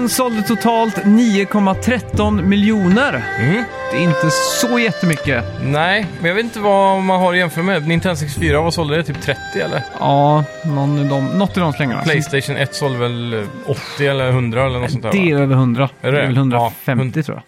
[0.00, 3.24] Konsolen sålde totalt 9,13 miljoner.
[3.38, 3.64] Mm.
[3.92, 5.44] Det är inte så jättemycket.
[5.62, 7.88] Nej, men jag vet inte vad man har att jämföra med.
[7.88, 9.02] Nintendo 64, vad sålde det?
[9.02, 9.82] Typ 30 eller?
[9.98, 12.02] Ja, någon i de, något i de slängarna.
[12.02, 15.54] Playstation 1 sålde väl eh, 80 eller 100 eller något sånt där Det är över
[15.54, 15.88] 100.
[16.00, 17.42] Är det det är väl 150 Ja, tror jag.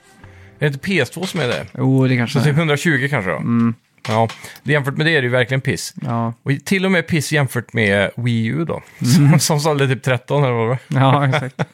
[0.66, 1.66] Är det inte PS2 som är det?
[1.78, 2.58] Jo, det kanske Så typ är.
[2.58, 3.36] 120 kanske då?
[3.36, 3.74] Mm,
[4.08, 4.28] Ja,
[4.62, 5.94] jämfört med det är det ju verkligen piss.
[6.06, 6.34] ja.
[6.42, 8.82] Och till och med piss jämfört med Wii U då.
[9.02, 9.30] Mm.
[9.30, 11.00] Som, som sålde typ 13 eller vad det var.
[11.00, 11.60] ja, exakt.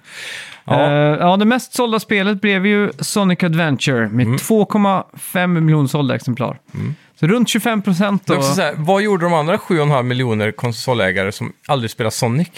[0.71, 0.93] Ja.
[0.93, 1.17] ja.
[1.19, 6.59] ja, det mest sålda spelet blev ju Sonic Adventure med 2,5 miljoner sålda exemplar.
[6.75, 6.95] Mm.
[7.21, 8.29] Så runt 25 procent.
[8.29, 12.49] Här, vad gjorde de andra 7,5 miljoner konsolägare som aldrig spelar Sonic?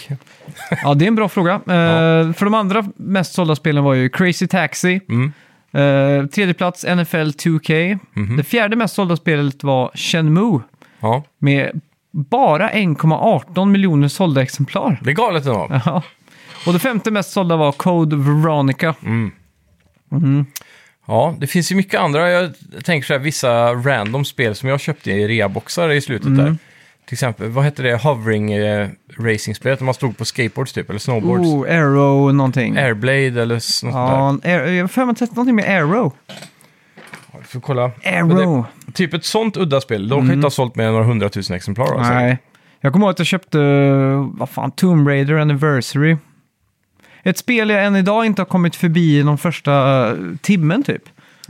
[0.83, 1.51] Ja, det är en bra fråga.
[1.71, 5.31] Eh, för de andra mest sålda spelen var ju Crazy Taxi, Mm.
[5.73, 7.99] Eh, tredje plats NFL 2K.
[8.13, 8.37] Mhm.
[8.37, 10.59] Det fjärde mest sålda spelet var Shenmue
[10.99, 14.99] Ja, med bara 1,18 miljoner sålda exemplar.
[15.03, 15.81] det är galet ändå.
[15.85, 16.03] Ja.
[16.65, 18.95] Och det femte mest sålda var Code Veronica.
[21.07, 22.29] Ja, det finns ju mycket andra.
[22.29, 26.37] Jag tänker så här, vissa random spel som jag köpte i reaboxar i slutet Mm.
[26.45, 26.57] där.
[27.05, 30.99] Till exempel, vad hette det, hovering eh, racing-spelet när man stod på skateboards typ, eller
[30.99, 31.47] snowboards.
[31.47, 32.77] Oh, Arrow någonting.
[32.77, 36.13] Airblade eller något ja, Air, jag har för mig att någonting med Arrow.
[36.27, 36.35] där.
[37.39, 37.91] Vi får kolla.
[38.05, 38.65] Arrow.
[38.85, 41.05] Det, typ ett sånt udda spel, de kan ju inte ha sålt mer än några
[41.05, 41.97] hundratusen exemplar.
[41.97, 42.13] Alltså.
[42.13, 42.37] Nej.
[42.81, 43.57] Jag kommer ihåg att jag köpte,
[44.33, 46.17] vad fan, Tomb Raider Anniversary.
[47.23, 51.03] Ett spel jag än idag inte har kommit förbi de första eh, timmen typ.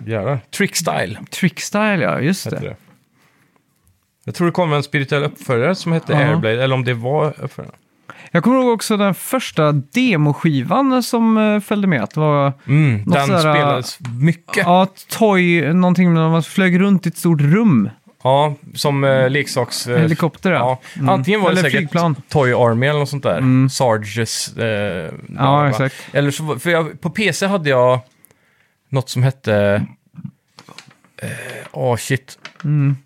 [0.06, 0.40] Jävlar.
[0.58, 2.68] Trickstyle Trickstyle, ja, just hette det.
[2.68, 2.76] det.
[4.24, 6.20] Jag tror det kom en spirituell uppföljare som hette Ja.
[6.20, 7.76] Airblade, eller om det var uppföljaren.
[8.32, 12.04] Jag kommer ihåg också den första demoskivan som eh, följde med.
[12.04, 14.58] Att det var Mm, Något den sådär, spelades mycket.
[14.66, 17.90] ja, Toy, någonting när man flög runt i ett stort rum.
[18.24, 19.88] Ja, som eh, leksaks...
[19.88, 20.80] eh, Helikopter, ja.
[20.94, 22.16] Ja, antingen var det Eller säkert flygplan.
[22.30, 23.70] Toy Army eller något sånt där.
[23.70, 24.58] Sarges.
[24.58, 25.70] Eh, Ja, va?
[25.70, 25.96] exakt.
[26.14, 28.00] Eller så, var- för jag, på PC hade jag
[28.90, 29.86] något som hette...
[31.72, 32.38] Åh, oh shit.
[32.64, 32.98] Mm.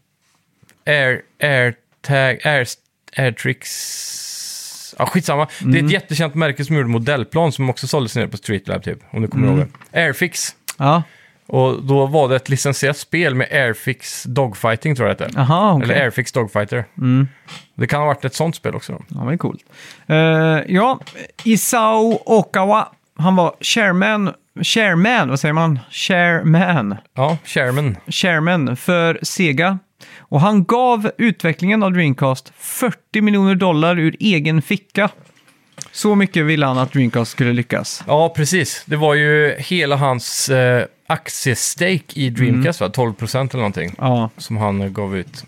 [0.86, 2.67] Air, AirTag, Air,
[3.17, 4.95] Airtrix...
[4.99, 5.47] Ja, skitsamma.
[5.60, 5.86] Det är Mm.
[5.86, 8.99] ett jättekänt märke som gjorde modellplan som också såldes ner på Streetlab typ.
[9.12, 9.60] Om du kommer Mm.
[9.60, 9.99] ihåg det.
[10.01, 10.56] Airfix.
[10.78, 11.04] Ja,
[11.47, 15.39] Och då var det ett licensierat spel med Airfix Dogfighting tror jag det hette.
[15.39, 15.84] aha, okej.
[15.84, 16.86] Eller Airfix Dogfighter.
[16.97, 17.27] Mm.
[17.75, 19.01] Det kan ha varit ett sånt spel också.
[19.08, 19.62] Ja, är coolt.
[20.08, 20.15] Eh,
[20.67, 20.99] ja,
[21.43, 25.79] Isao Okawa, han var chairman, chairman, vad säger man?
[25.91, 26.95] Chairman.
[27.13, 27.97] Ja, Chairman.
[28.08, 29.79] Chairman för Sega.
[30.19, 35.10] Och han gav utvecklingen av Dreamcast 40 miljoner dollar ur egen ficka.
[35.91, 38.04] Så mycket ville han att Dreamcast skulle lyckas.
[38.08, 38.84] Ja, precis.
[38.86, 42.89] Det var ju hela hans eh, aktiestake i Dreamcast, va?
[42.89, 45.43] 12 procent eller någonting, Ja, som han eh, gav ut.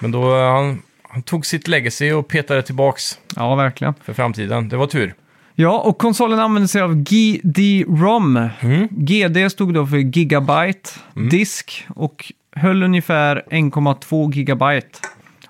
[0.00, 3.94] Men då, eh, han, han tog sitt legacy och petade tillbaks Ja, verkligen.
[4.04, 4.68] för framtiden.
[4.68, 5.14] Det var tur.
[5.54, 8.48] Ja, och konsolen använder sig av GD-ROM.
[8.60, 8.88] Mm.
[8.90, 10.90] GD stod då för gigabyte
[11.30, 14.98] disk och höll ungefär 1,2 gigabyte.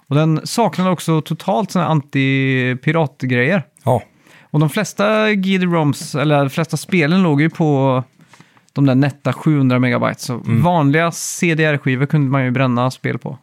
[0.09, 3.63] Och den saknade också totalt sådana anti-piratgrejer.
[3.85, 4.03] Ja.
[4.51, 8.03] Och de flesta GD-ROMs, eller de flesta spelen låg ju på
[8.73, 10.21] de där nätta 700 megabyte.
[10.23, 10.63] Så Mm.
[10.63, 13.39] vanliga CDR-skivor kunde man ju bränna spel på.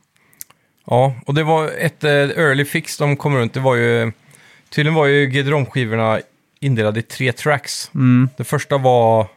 [0.88, 3.54] Ja, och det var ett eh, early fix de kom runt.
[3.54, 4.12] Det var ju...
[4.70, 6.20] Tydligen var ju GD-ROM-skivorna
[6.60, 7.92] indelade i tre tracks.
[7.96, 8.30] Mm.
[8.38, 9.28] Det första var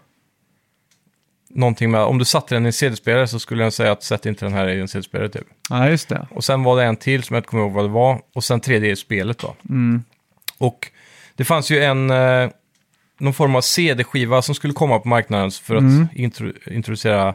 [1.50, 2.00] någonting med...
[2.00, 4.54] Om du satte den i en CD-spelare så skulle den säga att sätt inte den
[4.54, 5.46] här i en CD-spelare typ.
[5.70, 6.26] Ja, just det.
[6.30, 8.20] Och sen var det en till som jag inte kommer ihåg vad det var.
[8.34, 9.54] Och sen tredje är spelet då.
[9.68, 10.02] Mm.
[10.58, 10.88] Och
[11.36, 12.10] det fanns ju en...
[12.10, 12.50] Eh,
[13.20, 16.08] någon form av CD-skiva som skulle komma på marknaden för att Mm.
[16.14, 17.34] intro, introducera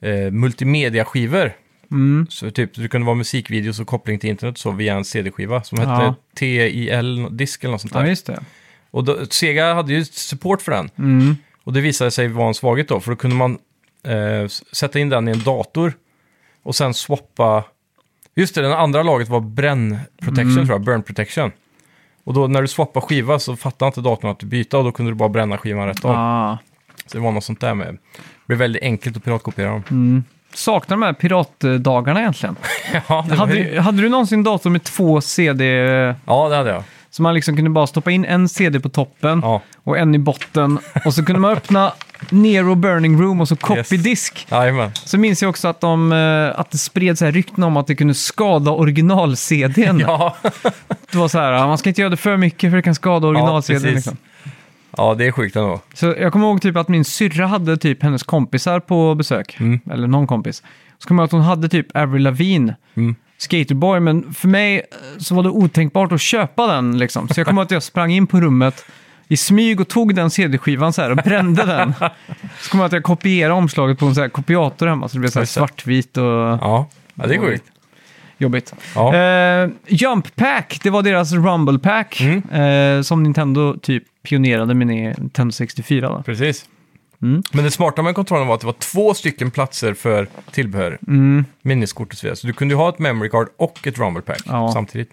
[0.00, 1.52] eh, multimedia-skivor.
[1.90, 2.26] Mm.
[2.30, 5.78] Så typ, det kunde vara musikvideos och koppling till internet så via en CD-skiva som
[5.78, 6.14] hette Ja.
[6.34, 8.00] TIL-disk eller något sånt där.
[8.00, 8.42] Ja, just det.
[8.90, 10.90] Och då, Sega hade ju support för den.
[10.98, 11.36] Mm.
[11.64, 13.58] Och det visade sig vara en svaghet då, för då kunde man
[14.06, 15.92] eh, sätta in den i en dator
[16.62, 17.64] och sen swappa...
[18.36, 20.66] Just det, den andra laget var bränn protection Mm.
[20.66, 21.50] tror jag, burn protection.
[22.24, 24.92] Och då när du swappar skiva så fattade inte datorn att du byta och då
[24.92, 26.10] kunde du bara bränna skivan rätt av.
[26.16, 26.58] Ah.
[27.06, 27.86] Så det var något sånt där med...
[27.86, 29.82] Det blev väldigt enkelt att piratkopiera dem.
[29.90, 30.24] Mm.
[30.54, 32.56] Saknar de här piratdagarna egentligen.
[33.08, 35.64] ja, det var Hade, ju- du- hade du någonsin dator med två CD,
[36.26, 36.82] ja, det hade jag.
[37.16, 40.18] Så man liksom kunde bara stoppa in en CD på toppen Ja, och en i
[40.18, 41.92] botten och så kunde man öppna
[42.30, 43.88] Nero Burning Room och så copy Yes.
[43.88, 44.46] disk.
[44.50, 44.90] jajamän.
[44.94, 47.86] Så minns jag också att, de, eh, att det spreds så här rykten om att
[47.86, 50.00] det kunde skada original-CDn.
[50.00, 50.36] Ja.
[51.12, 52.94] Det var så här, "Ah, man ska inte göra det för mycket för det kan
[52.94, 53.80] skada original-CDn.
[53.82, 53.94] precis.
[53.94, 54.16] liksom.
[54.96, 55.80] ja, det är sjukt ändå.
[55.94, 59.56] Så jag kommer ihåg typ att min syrra hade typ hennes kompisar på besök.
[59.60, 59.80] Mm.
[59.90, 60.62] Eller någon kompis.
[60.98, 62.76] Så kommer jag ihåg att hon hade typ Avril Lavigne.
[62.96, 63.14] Mm.
[63.38, 64.82] Skaterboy, men för mig eh,
[65.18, 67.28] så var det otänkbart att köpa den liksom.
[67.28, 68.84] Så jag kommer att jag sprang in på rummet
[69.28, 71.94] i smyg och tog den CD-skivan så här och brände den.
[72.60, 75.20] Så kommer jag att jag kopierade omslaget på en så här kopiator hemma så det
[75.20, 77.64] blev så här svartvit och Ja, ja det är sjukt.
[78.38, 78.74] jobbigt.
[78.94, 79.14] Ja.
[79.14, 82.96] Eh, Jump Pack, det var deras Rumble Pack Mm.
[82.98, 86.08] eh, som Nintendo typ pionerade med Nintendo 64.
[86.08, 86.22] Då.
[86.22, 86.64] Precis.
[87.18, 90.98] Men det smarta med kontrollen var att det var två stycken platser för tillbehör.
[91.62, 92.36] Minneskort och så vidare.
[92.36, 94.70] Så du kunde ju ha ett memory card och ett rumble pack Ja.
[94.72, 95.10] samtidigt.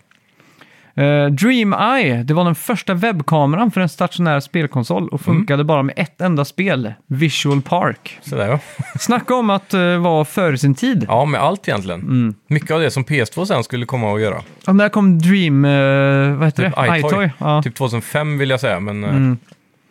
[0.97, 5.83] Uh, Dream Eye, det var den första webbkameran för en stationär spelkonsol och funkade bara
[5.83, 8.19] med ett enda spel, Visual Park.
[8.21, 8.59] Sådär ja.
[8.99, 11.05] Snacka om att uh, vara före sin tid.
[11.07, 12.01] Ja, med allt egentligen.
[12.01, 12.33] Mm.
[12.47, 14.41] Mycket av det som PS2 sen skulle komma att göra.
[14.67, 16.97] Och när kom Dream, uh, vad heter Typ det?
[16.99, 17.29] iToy.
[17.37, 17.63] Ja.
[17.63, 19.37] Typ 2005 vill jag säga, men eh,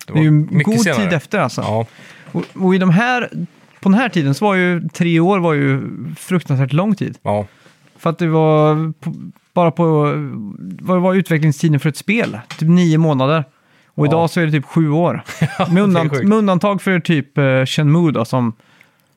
[0.06, 0.30] det det är ju
[0.62, 0.98] god senare.
[1.04, 1.60] tid efter alltså.
[1.60, 1.86] Ja,
[2.32, 3.28] Och, och i de här,
[3.80, 5.82] på den här tiden så var ju tre år var ju
[6.18, 7.18] fruktansvärt lång tid.
[7.22, 7.46] ja.
[7.98, 9.14] För att det var på,
[9.54, 10.12] bara på,
[10.80, 12.38] vad var utvecklingstiden för ett spel?
[12.58, 13.44] Typ nio månader.
[13.86, 14.10] Och Ja.
[14.10, 15.22] idag så är det typ sju år.
[15.58, 16.24] med, det är undan, sjukt.
[16.28, 18.52] med undantag för typ uh, Shenmue då, som,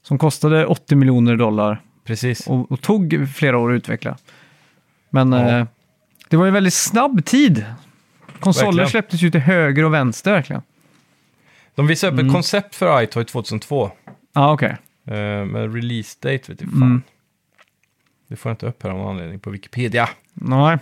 [0.04, 2.48] som kostade 80 miljoner dollar precis.
[2.48, 4.18] och, och tog flera år att utveckla.
[5.10, 5.50] Men Ja.
[5.60, 5.66] eh,
[6.30, 7.66] det var ju väldigt snabb tid.
[8.40, 8.90] Konsoler Verkligen.
[8.90, 10.62] släpptes ju till höger och vänster verkligen.
[11.76, 12.26] De visade upp Mm.
[12.28, 13.92] ett koncept för iToy 2002.
[14.34, 14.78] Ja, okej.
[15.08, 15.14] eh,
[15.46, 16.82] med release date, vet du fan.
[16.82, 17.02] Mm.
[18.28, 20.10] Det får jag inte upp här av någon anledning på Wikipedia.
[20.34, 20.78] Nej.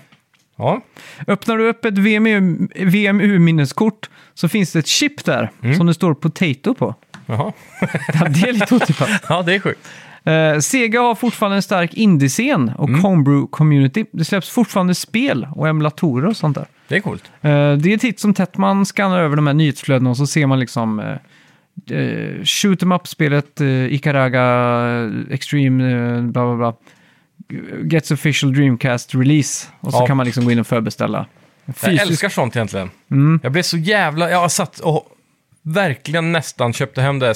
[0.55, 0.81] Ja,
[1.27, 5.75] Öppnar du upp ett VMU VMU-minneskort så finns det ett chip där Mm.
[5.77, 6.95] som det står Potato på.
[7.25, 7.53] Jaha.
[8.13, 9.09] Ja, det är lite otippat.
[9.29, 9.87] ja det är sjukt.
[10.23, 13.01] Eh, Sega har fortfarande en stark indie-scen och Mm.
[13.01, 14.05] homebrew-community.
[14.11, 16.65] Det släpps fortfarande spel och emulatorer och sånt där.
[16.87, 17.23] Det är coolt.
[17.41, 20.45] Eh, det är titt som tätt man skannar över de här nyhetsflödena och så ser
[20.47, 24.41] man liksom uh, uh, shoot em up-spelet uh, Icaraga
[25.03, 26.73] eh, Extreme, eh, bla bla bla.
[27.83, 29.67] Gets official Dreamcast release.
[29.79, 30.07] Och så Ja.
[30.07, 31.25] kan man liksom gå in och förbeställa.
[31.65, 32.89] Jag Fysisk- älskar sånt egentligen.
[33.11, 33.39] Mm.
[33.43, 34.29] Jag blev så jävla...
[34.31, 35.07] Jag har satt och
[35.61, 37.33] verkligen nästan köpte hem det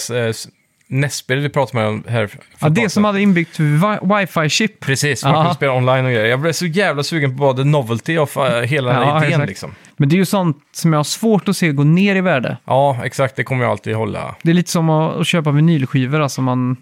[0.87, 2.29] NES-spelet vi pratade om här.
[2.59, 4.79] Ja, det som hade inbyggt wi- wifi-chip.
[4.79, 6.25] Precis, man kunde spela online och grejer.
[6.25, 9.47] Jag blev så jävla sugen på the novelty of eh, hela Ja, idén exakt.
[9.49, 9.75] liksom.
[9.97, 12.57] Men det är ju sånt som jag har svårt att se gå ner i värde.
[12.65, 13.35] Ja, exakt.
[13.35, 14.35] Det kommer jag alltid hålla.
[14.41, 16.19] Det är lite som att, att köpa vinylskivor.
[16.21, 16.77] Alltså man,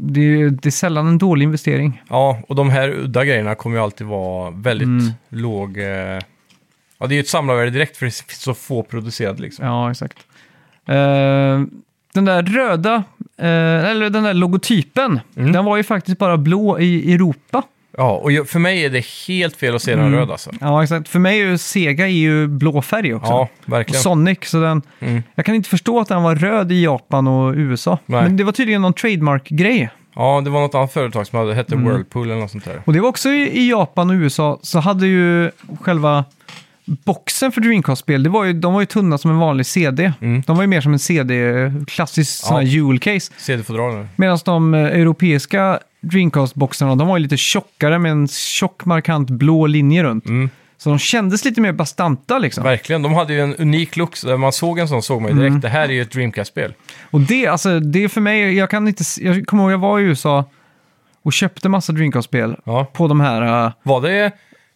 [0.00, 2.02] det, är, det är sällan en dålig investering.
[2.10, 5.12] Ja, och de här udda grejerna kommer ju alltid vara väldigt Mm.
[5.28, 5.78] låg...
[5.78, 6.18] Eh...
[7.00, 9.66] Ja, det är ju ett samlarvärde direkt för det finns så få producerade liksom.
[9.66, 10.18] Ja, exakt.
[10.88, 11.60] Eh,
[12.18, 12.94] den där röda,
[13.38, 15.52] eh, eller den där logotypen, Mm.
[15.52, 17.62] den var ju faktiskt bara blå i Europa.
[17.96, 20.18] Ja, och jag, för mig är det helt fel att se den Mm.
[20.20, 20.50] röd alltså.
[20.60, 21.08] Ja, exakt.
[21.08, 23.32] För mig är ju Sega är ju blå färg också.
[23.32, 24.02] Ja, och verkligen.
[24.02, 25.22] Sonic, så den, Mm.
[25.34, 27.98] jag kan inte förstå att den var röd i Japan och USA.
[28.06, 28.22] Nej.
[28.22, 29.90] Men det var tydligen någon trademark-grej.
[30.14, 31.88] Ja, det var något annat företag som hade, hette Mm.
[31.92, 32.82] Whirlpool eller något sånt där.
[32.84, 35.50] Och det var också i, i Japan och USA så hade ju
[35.80, 36.24] själva
[37.04, 40.12] boxen för Dreamcast-spel, det var ju, de var ju tunna som en vanlig CD.
[40.20, 40.42] Mm.
[40.46, 41.34] De var ju mer som en CD,
[41.86, 42.68] klassisk sån här Ja.
[42.68, 43.32] jewel-case.
[43.38, 44.06] CD-fodral.
[44.16, 49.66] Medan de eh, europeiska Dreamcast-boxarna, de var ju lite tjockare med en tjock markant blå
[49.66, 50.26] linje runt.
[50.26, 50.50] Mm.
[50.76, 52.64] Så de kändes lite mer bastanta liksom.
[52.64, 54.16] Verkligen, de hade ju en unik look.
[54.16, 55.60] Så Där man såg en sån såg man ju direkt, Mm.
[55.60, 56.74] det här är ju ett Dreamcast-spel.
[57.10, 59.98] Och det, alltså, det är för mig, jag kan inte, jag kommer ihåg jag var
[59.98, 60.44] i USA
[61.22, 62.84] och köpte massa Dreamcast-spel Ja.
[62.92, 64.32] på de här, eh, Var det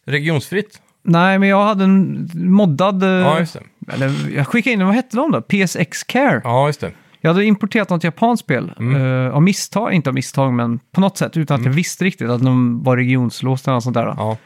[0.06, 0.78] regionsfritt?
[1.02, 3.92] Nej men jag hade en moddad, eh, Ja, just det.
[3.94, 5.42] eller jag skickade in, vad hette de då?
[5.42, 6.40] PSX Care.
[6.44, 6.92] Ja, just det.
[7.20, 9.26] Jag hade importerat något japanskt spel, Mm.
[9.26, 12.30] eh, av misstag, inte av misstag men på något sätt, utan att jag visste riktigt
[12.30, 14.06] att de var regionslåsta eller något sånt där.
[14.06, 14.14] då.
[14.18, 14.36] Ja.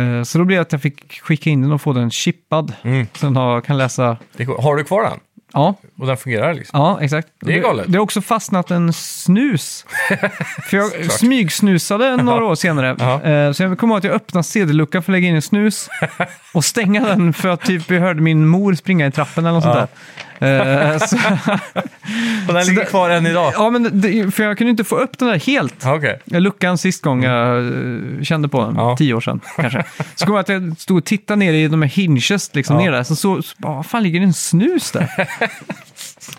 [0.00, 2.72] Eh, så då blev det att jag fick skicka in den och få den chippad.
[2.82, 3.06] Mm.
[3.14, 4.60] Sen har, kan läsa, Det är coolt.
[4.62, 5.18] Har du kvar den?
[5.52, 6.80] Ja, Och den fungerar liksom?
[6.80, 7.28] Ja, exakt.
[7.40, 7.86] Det är galet.
[7.86, 9.86] Det, det har också fastnat en snus.
[10.70, 12.96] För jag smygsnusade några år senare.
[12.98, 13.22] Ja.
[13.22, 15.88] Eh, Så jag kommer ihåg att jag öppnade CD-luckan för att lägga in en snus
[16.54, 19.64] och stänga den för att typ jag hörde min mor springa i trappen eller något
[19.64, 19.74] Ja.
[19.74, 19.98] sånt där.
[20.40, 21.16] Eh, Så,
[22.48, 23.52] Och den ligger kvar än idag?
[23.56, 25.74] ja, men det, för jag kunde inte få upp den där helt.
[25.82, 26.20] Ja, Okej.
[26.24, 28.96] Luckan sist gång jag eh, kände på den, Ja.
[28.96, 29.84] tio år sedan kanske.
[30.14, 32.82] Så kom jag att jag stod och tittade ner i de här hinges, liksom Ja.
[32.82, 33.02] ner där.
[33.02, 35.10] Så, så, så bara, vad fan ligger det en snus där?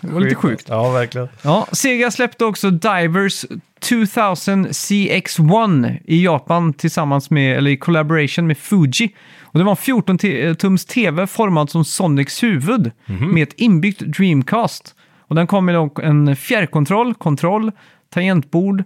[0.00, 0.66] Det var lite sjukt.
[0.68, 1.28] Ja, verkligen.
[1.42, 3.44] Ja, Sega släppte också Divers
[3.92, 9.14] 2000 CX-1 i Japan tillsammans med, eller i collaboration med Fuji.
[9.42, 12.90] Och det var en 14-tums TV formad som Sonics huvud
[13.34, 14.94] med ett inbyggt Dreamcast.
[15.20, 17.72] Och den kom med en fjärrkontroll, kontroll,
[18.10, 18.84] tangentbord, eh,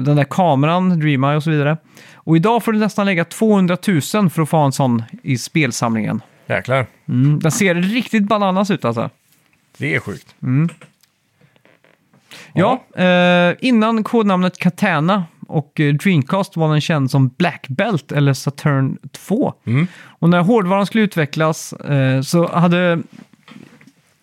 [0.00, 1.76] den där kameran, DreamEye och så vidare.
[2.14, 6.20] Och idag får du nästan lägga 200 000 för att få en sån i spelsamlingen.
[6.46, 6.86] Jäklar.
[7.08, 9.10] Mm, den ser riktigt bananas ut alltså.
[9.78, 10.34] Det är sjukt.
[12.52, 18.32] Ja, eh, innan kodnamnet Katana och eh, Dreamcast var den känd som Black Belt eller
[18.32, 19.54] Saturn 2.
[19.64, 19.86] Mm.
[20.06, 23.02] Och när hårdvaran skulle utvecklas eh, så hade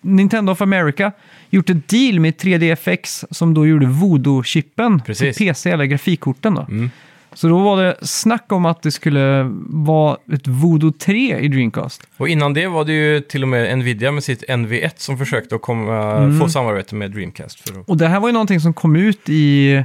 [0.02, 1.12] Nintendo of America
[1.50, 5.38] gjort ett deal med 3DFX som då gjorde Voodoo-chippen Precis.
[5.38, 6.56] till PC eller grafikkorten.
[6.56, 6.62] Då.
[6.62, 6.90] Mm.
[7.34, 12.08] Så då var det snack om att det skulle vara ett Voodoo 3 i Dreamcast.
[12.18, 15.56] Och innan det var det ju till och med Nvidia med sitt NV1 som försökte
[15.56, 16.40] att komma, Mm.
[16.40, 17.70] få samarbete med Dreamcast.
[17.70, 19.84] Att, Och det här var ju någonting som kom ut i,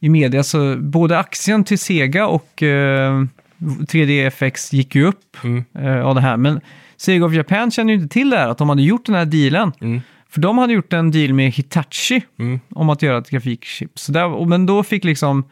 [0.00, 3.24] i media, så både aktien till Sega och eh,
[3.88, 6.36] 3DFX gick ju upp mm, eh, av det här.
[6.36, 6.60] Men
[6.96, 9.24] Sega of Japan känner ju inte till det här, att de hade gjort den här
[9.24, 9.72] dealen.
[9.80, 12.60] mm, För de hade gjort en deal med Hitachi mm.
[12.74, 13.98] om att göra ett grafikchip.
[13.98, 15.44] Så där, men då fick liksom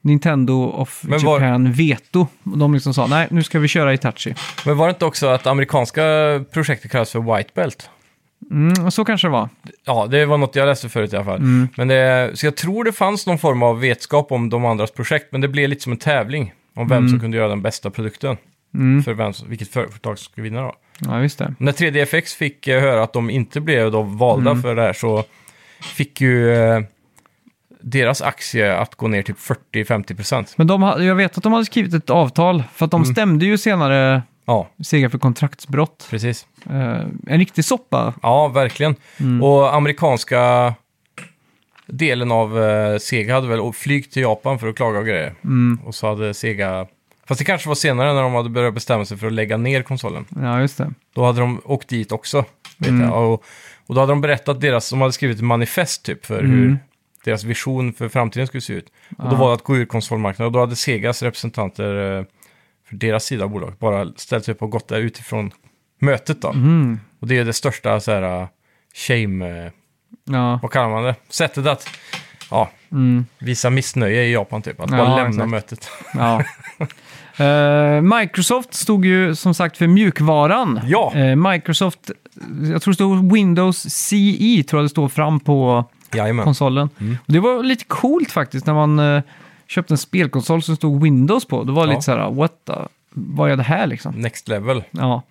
[0.00, 2.26] Nintendo of Men var- Japan veto.
[2.42, 4.34] De liksom sa, nej, nu ska vi köra Hitachi.
[4.66, 6.02] Men var det inte också att amerikanska
[6.52, 7.90] projektet kallas för White Belt?
[8.50, 9.48] Mm, och så kanske det var.
[9.84, 11.36] Ja, det var något jag läste förut i alla fall.
[11.38, 11.68] Mm.
[11.76, 15.26] Men det, så jag tror det fanns någon form av vetskap om de andras projekt,
[15.32, 18.36] men det blev lite som en tävling om vem som kunde göra den bästa produkten.
[18.74, 19.02] Mm.
[19.02, 20.74] För vem, som- vilket företag som skulle vinna då.
[21.00, 21.54] Ja, visst det.
[21.58, 24.62] När 3DFX fick eh, höra att de inte blev då valda Mm.
[24.62, 25.24] för det här så
[25.82, 26.80] fick ju eh,
[27.80, 29.36] deras aktie att gå ner typ
[29.72, 30.46] 40-50%.
[30.56, 33.14] Men de, jag vet att de hade skrivit ett avtal, för att de Mm.
[33.14, 36.06] stämde ju senare Ja, Sega för kontraktsbrott.
[36.10, 36.46] precis.
[36.70, 38.14] Eh, en riktig soppa.
[38.22, 38.94] Ja, verkligen.
[39.20, 39.42] Mm.
[39.42, 40.74] Och amerikanska
[41.86, 45.34] delen av eh, Sega hade väl flygt till Japan för att klaga och grejer.
[45.44, 45.80] Mm.
[45.84, 46.86] Och så hade Sega...
[47.26, 49.82] Fast det kanske var senare när de hade börjat bestämma sig för att lägga ner
[49.82, 50.24] konsolen.
[50.42, 50.90] Ja, just det.
[51.14, 52.44] Då hade de åkt dit också,
[52.78, 53.02] vet Mm.
[53.08, 53.32] jag.
[53.32, 53.44] Och,
[53.86, 56.50] och då hade de berättat deras, de hade skrivit ett manifest typ för Mm.
[56.50, 56.78] hur
[57.24, 58.92] deras vision för framtiden skulle se ut.
[59.18, 60.46] Och då var det att gå ur konsolmarknaden.
[60.46, 62.24] Och då hade Segas representanter eh,
[62.88, 65.50] för deras sida av bolaget bara ställt sig upp och gått där utifrån
[66.00, 66.48] mötet då.
[66.50, 67.00] Mm.
[67.20, 68.46] Och det är det största så här, uh,
[68.94, 69.72] shame, eh,
[70.24, 70.58] Ja.
[70.62, 71.14] vad kallar man det?
[71.28, 71.88] Sättet att
[72.50, 73.26] ja, Mm.
[73.38, 74.80] visa missnöje i Japan typ.
[74.80, 75.50] Att Ja, bara lämna exakt.
[75.50, 75.90] mötet.
[76.14, 76.42] ja.
[77.44, 80.80] Eh, Microsoft stod ju som sagt för mjukvaran.
[80.84, 81.12] Ja.
[81.14, 82.10] Eh, Microsoft,
[82.72, 86.44] jag tror det stod Windows CE, tror jag det står fram på Jajamän.
[86.44, 86.88] konsolen.
[87.00, 87.16] Mm.
[87.26, 89.22] Och det var lite coolt faktiskt när man eh,
[89.66, 91.64] köpte en spelkonsol som stod Windows på.
[91.64, 91.90] Det var Ja.
[91.90, 92.72] lite så här, what the,
[93.10, 94.14] vad är det här liksom?
[94.14, 94.82] Next level.
[94.90, 95.22] Ja.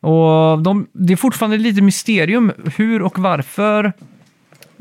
[0.00, 3.92] Och de, det är fortfarande lite mysterium hur och varför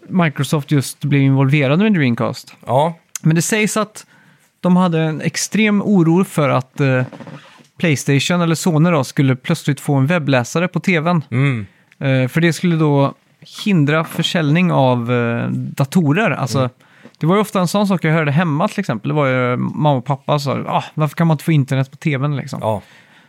[0.07, 2.55] Microsoft just blev involverade med Dreamcast.
[2.65, 4.05] Ja, Men det sägs att
[4.59, 7.03] de hade en extrem oro för att eh,
[7.77, 11.23] Playstation eller Sony då skulle plötsligt få en webbläsare på tvn.
[11.31, 11.65] mm.
[11.99, 13.13] Eh, för det skulle då
[13.65, 16.31] hindra försäljning av eh, datorer.
[16.31, 16.69] Alltså, Mm.
[17.19, 19.09] Det var ju ofta en sån sak jag hörde hemma till exempel.
[19.09, 21.97] Det var ju mamma och pappa sa, ah, varför kan man inte få internet på
[21.97, 22.59] tvn liksom?
[22.61, 22.81] ja.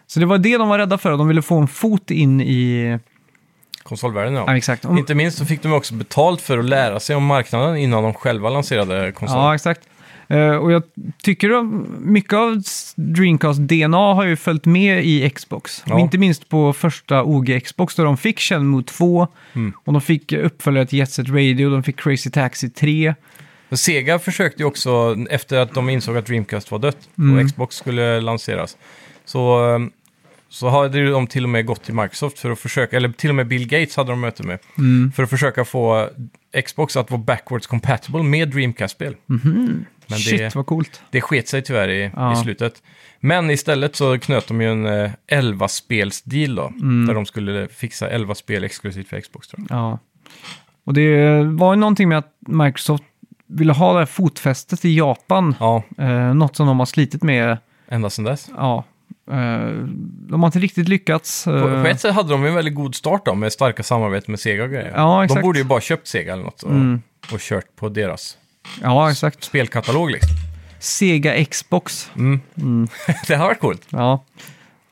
[0.07, 1.11] Så det var det de var rädda för.
[1.11, 2.98] De ville få en fot in i...
[3.83, 4.44] Konsolvärlden ja.
[4.46, 4.85] Ja, exakt.
[4.85, 4.98] Om...
[4.98, 8.14] Inte minst så fick de också betalt för att lära sig om marknaden innan de
[8.14, 9.44] själva lanserade konsolen.
[9.44, 9.81] Ja, exakt.
[10.29, 10.83] Eh, och jag
[11.23, 11.67] tycker att
[12.01, 12.63] mycket av
[12.97, 15.83] Dreamcast DNA har ju följt med i Xbox.
[15.87, 15.95] Ja.
[15.95, 19.73] Och inte minst på första OG Xbox då de fick Shenmue 2 Mm.
[19.85, 23.15] och de fick uppföljare till Jet Set Radio, de fick Crazy Taxi 3.
[23.69, 27.39] För Sega försökte ju också, efter att de insåg att Dreamcast var dött Mm.
[27.39, 28.77] och Xbox skulle lanseras,
[29.25, 29.79] så, eh,
[30.49, 33.37] så hade de till och med gått till Microsoft för att försöka, eller till och
[33.37, 35.13] med Bill Gates hade de möte med, Mm.
[35.17, 36.09] för att försöka få
[36.67, 39.15] Xbox att vara backwards compatible med Dreamcast-spel.
[40.07, 41.03] Men Shit, det, vad coolt.
[41.11, 42.33] det sket sig tyvärr i, Ja.
[42.33, 42.83] i slutet.
[43.21, 47.07] Men istället så knöt de ju en eh, 11-spels-deal då, Mm.
[47.07, 49.79] där de skulle fixa 11 spel exklusivt för Xbox tror jag.
[49.79, 49.99] Ja.
[50.85, 53.05] Och det var ju någonting med att Microsoft
[53.47, 55.55] ville ha det här fotfästet i Japan.
[55.61, 57.59] Ja, Eh, något som de har slitit med.
[57.88, 58.51] ända sedan dess.
[58.57, 58.85] Ja.
[59.31, 59.69] Eh,
[60.29, 61.45] de har inte riktigt lyckats.
[61.45, 64.33] På, eh, på ett sätt hade de en väldigt god start då, med starka samarbeten
[64.33, 64.93] med Sega och grejer.
[64.97, 65.43] Ja, de exakt.
[65.43, 67.03] borde ju bara köpt Sega eller något och, Mm.
[67.33, 68.37] och kört på deras
[68.83, 69.44] Ja, exakt.
[69.44, 70.31] spelkatalog liksom.
[70.79, 72.11] Sega Xbox.
[72.16, 72.40] Mm.
[73.27, 73.83] det har varit coolt.
[73.90, 74.24] Ja.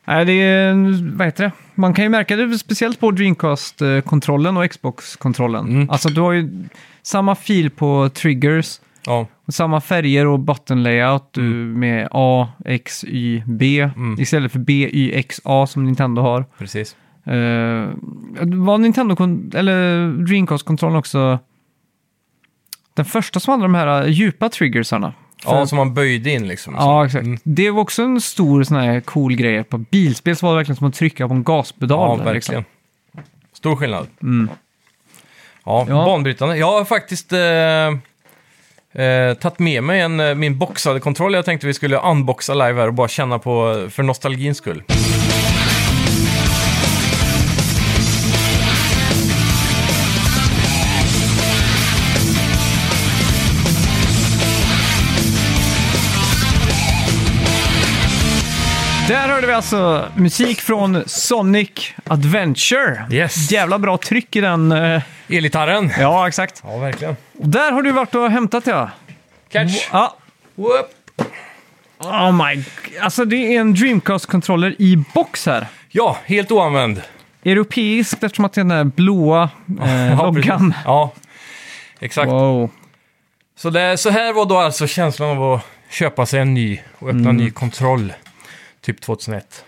[0.04, 0.74] Nej, det är,
[1.16, 1.52] vad heter det?
[1.74, 5.68] Man kan ju märka det speciellt på Dreamcast-kontrollen och Xbox-kontrollen.
[5.68, 5.90] Mm.
[5.90, 6.68] Alltså du har ju
[7.02, 11.80] samma fil på triggers Ja, och samma färger och button layout Mm.
[11.80, 16.44] med A, X, Y, B istället för B, Y, X, A som Nintendo har.
[16.58, 16.96] precis.
[17.26, 17.88] Uh,
[18.44, 19.16] var Nintendo,
[19.58, 21.38] eller Dreamcast-kontrollen också
[22.94, 25.12] den första som hade de här djupa triggersarna?
[25.42, 26.74] För- Ja, som man böjde in liksom.
[26.78, 27.24] Ja, exakt.
[27.24, 27.38] Mm.
[27.44, 29.64] Det var också en stor sån här cool grej.
[29.64, 32.10] På bilspel så var det verkligen som att trycka på en gaspedal.
[32.18, 32.64] Ja, där, verkligen.
[33.14, 33.24] liksom.
[33.54, 34.06] Stor skillnad.
[34.22, 34.48] Mm.
[35.64, 36.04] Ja, Ja.
[36.04, 36.56] banbrytande.
[36.56, 37.40] Jag har faktiskt eh,
[39.04, 41.34] eh, tagit med mig en, eh, min boxade kontroll.
[41.34, 44.82] Jag tänkte vi skulle unboxa live här och bara känna på för nostalgins skull.
[59.32, 61.70] Hörde vi alltså musik från Sonic
[62.06, 63.06] Adventure.
[63.10, 63.50] Yes.
[63.50, 64.72] Jävla bra tryck i den.
[64.72, 65.90] eh, Elgitarren.
[66.00, 66.62] Ja, exakt.
[66.64, 67.16] Ja, verkligen.
[67.38, 68.90] Och där har du varit och hämtat ja.
[69.52, 69.88] Catch.
[69.92, 70.16] Ja,
[70.54, 71.26] Whoop.
[71.98, 72.64] Oh my...
[73.00, 75.66] Alltså det är en Dreamcast-controller i box här.
[75.88, 77.02] Ja, helt oanvänd.
[77.44, 79.50] Europeiskt eftersom att det är den där blåa
[79.82, 80.34] eh, Ja, loggan.
[80.70, 80.82] precis.
[80.84, 81.12] Ja,
[82.00, 82.28] exakt.
[82.30, 82.70] Wow.
[83.56, 87.08] Så, det, så här var då alltså känslan av att köpa sig en ny och
[87.08, 88.12] öppna en ny kontroll.
[88.82, 89.64] Typ 2001.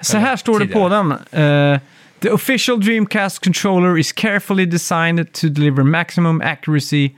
[0.00, 1.12] Så här står det på den.
[1.12, 1.80] Eh,
[2.20, 7.10] the official Dreamcast controller is carefully designed to deliver maximum accuracy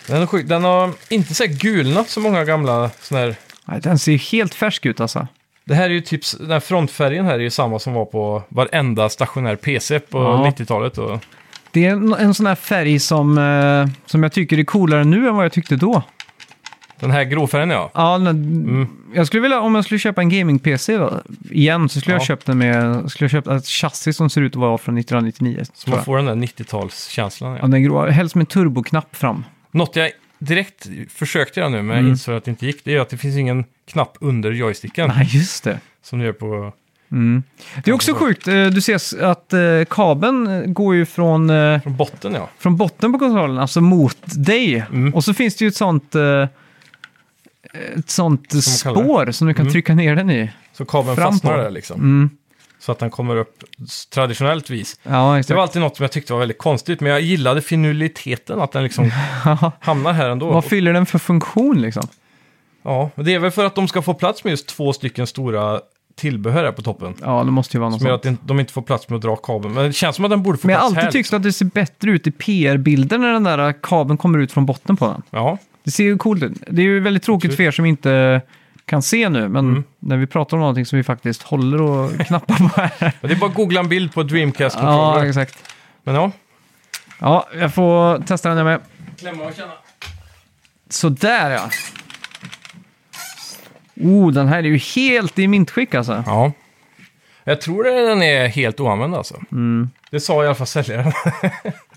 [0.07, 0.47] Den, är sjuk.
[0.47, 3.35] den har inte så här gulnat så många gamla såna här...
[3.65, 5.27] Nej, den ser helt färsk ut alltså.
[5.65, 8.43] Det här är ju typ, den här frontfärgen här är ju samma som var på
[8.49, 10.53] varenda stationär PC på Ja.
[10.57, 10.97] 90-talet.
[10.97, 11.19] Och,
[11.71, 15.27] Det är en, en sån här färg som, eh, som jag tycker är coolare nu
[15.27, 16.03] än vad jag tyckte då.
[16.99, 17.91] Den här gråfärgen ja.
[17.93, 21.21] Ja, den, jag skulle vilja, om jag skulle köpa en gaming-PC då,
[21.51, 22.25] igen så skulle jag Ja.
[22.25, 25.63] köpt den med, skulle jag köpt ett chassi som ser ut att vara från 1999.
[25.73, 26.05] Så man jag.
[26.05, 27.51] får den där 90-talskänslan.
[27.51, 27.67] Ja, Ja.
[27.67, 29.43] den grå, helst med turboknapp fram.
[29.71, 32.11] Något jag direkt försökte göra nu, men jag Mm.
[32.11, 35.11] insåg att det inte gick, det är att det finns ingen knapp under joysticken.
[35.15, 35.79] Nej, just det.
[36.03, 36.73] Som det gör på...
[37.83, 41.47] Det är också sjukt, eh, du ser att eh, kabeln eh, går ju från,
[41.83, 42.49] Från botten ja.
[42.59, 44.85] från botten på kontrollen, alltså mot dig.
[44.91, 45.13] Mm.
[45.13, 46.15] Och så finns det ju ett sånt,
[47.97, 49.71] ett sånt kallar spår som du kan Mm.
[49.71, 50.51] trycka ner den i.
[50.73, 51.99] Så kabeln Fram fastnar där liksom.
[52.01, 52.29] Mm.
[52.79, 53.63] Så att den kommer upp
[54.13, 54.99] traditionellt vis.
[55.03, 58.61] Ja, Det var alltid något som jag tyckte var väldigt konstigt, men jag gillade finuliteten,
[58.61, 59.11] att den liksom
[59.79, 60.51] hamnar här ändå.
[60.51, 62.07] Vad fyller den för funktion liksom?
[62.83, 65.81] Ja, det är väl för att de ska få plats med just två stycken stora
[66.15, 67.13] tillbehör här på toppen.
[67.21, 69.21] Ja, det måste ju vara något Som gör att de inte får plats med att
[69.21, 69.73] dra kabeln.
[69.73, 71.11] Men det känns som att den borde få Men jag har plats alltid här.
[71.11, 74.65] tyckt att det ser bättre ut i PR-bilder när den där kabeln kommer ut från
[74.65, 75.21] botten på den.
[75.29, 76.53] Ja, Det ser ju coolt ut.
[76.67, 77.57] Det är ju väldigt tråkigt Absolut.
[77.57, 78.41] för er som inte
[78.85, 79.83] kan se nu, men Mm.
[79.99, 83.13] när vi pratar om någonting som vi faktiskt håller och knappar på här.
[83.21, 85.73] det är bara att googla en bild på Dreamcast ja, exakt.
[86.03, 86.31] Men ja.
[87.19, 88.79] Ja, jag får testa den jag med.
[89.19, 89.71] Klämma och känna.
[90.89, 91.69] Sådär ja.
[93.95, 96.23] Oh, den här är ju helt i mintskick alltså.
[96.25, 96.51] Ja.
[97.43, 99.41] Jag tror den är helt oanvänd alltså.
[99.51, 99.89] Mm.
[100.11, 101.11] Det sa i alla fall säljaren.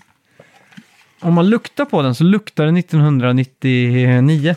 [1.23, 4.55] Om man luktar på den så luktar den 1999.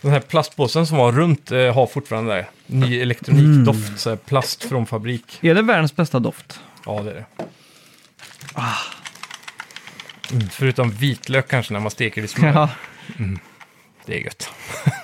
[0.00, 2.46] Den här plastpåsen som var runt eh, har fortfarande där.
[2.66, 5.38] ny elektronikdoft, så här plast från fabrik.
[5.40, 6.60] Är det världens bästa doft?
[6.86, 7.24] Ja, det är det.
[10.32, 12.48] Mm, förutom vitlök kanske när man steker det i smör.
[12.52, 12.68] Ja.
[14.06, 14.50] Det är gött.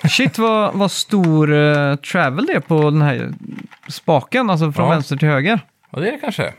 [0.09, 3.33] Shit vad, vad stor eh, travel det är på den här
[3.87, 4.91] spaken, alltså från Ja.
[4.91, 5.59] vänster till höger.
[5.89, 6.43] Ja, det är det kanske.
[6.43, 6.53] Jag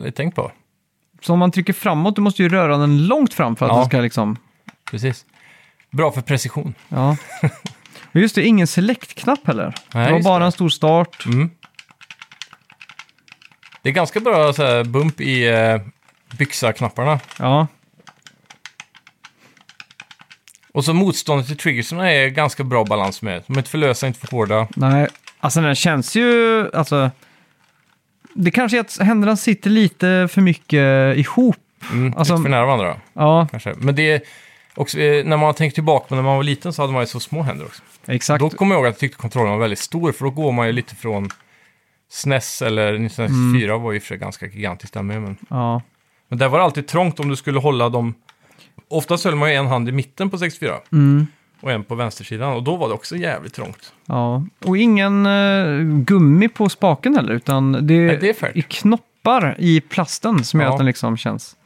[0.00, 0.52] hade tänkt på.
[1.26, 3.76] Så om man trycker framåt, du måste ju röra den långt fram för att Ja.
[3.76, 4.36] den ska liksom...
[4.90, 5.24] Precis.
[5.90, 6.74] Bra för precision.
[6.88, 7.16] Ja.
[8.12, 9.74] Och just det, ingen select-knapp heller.
[9.94, 10.44] Nej, det var just bara det.
[10.44, 11.26] en stor start.
[11.26, 11.50] Mm.
[13.82, 15.80] Det är ganska bra så här, bump i eh,
[16.36, 17.20] byxa-knapparna.
[17.38, 17.66] Ja,
[20.72, 23.42] Och så motståndet till triggersarna är ganska bra balans med.
[23.46, 24.68] De är inte för lösa, inte för hårda.
[24.76, 25.08] nej.
[25.40, 26.70] Alltså den känns ju...
[26.74, 27.10] Alltså,
[28.34, 31.56] det kanske är att händerna sitter lite för mycket ihop.
[31.92, 33.74] Mm, Alltså- lite för nära varandra Ja, kanske.
[33.78, 34.20] Men det är,
[34.76, 37.06] Och eh, när man tänker tillbaka på när man var liten så hade man ju
[37.06, 37.82] så små händer också.
[38.06, 38.40] Exakt.
[38.40, 40.66] Då kommer jag ihåg att jag tyckte kontrollen var väldigt stor, för då går man
[40.66, 41.28] ju lite från
[42.10, 45.22] SNES eller 1964 var ju för sig ganska gigantiskt där med.
[45.22, 45.82] Men, Ja.
[46.28, 48.14] men där var det alltid trångt om du skulle hålla dem...
[48.88, 51.26] Oftast höll man ju en hand i mitten på 64 Mm.
[51.64, 53.92] Och en på vänstersidan och då var det också jävligt trångt.
[54.06, 54.44] ja.
[54.64, 58.56] Och ingen eh, gummi på spaken heller, utan det, Nej, det är färdigt.
[58.56, 60.72] är knoppar i plasten som gör Ja.
[60.72, 61.56] att den liksom känns.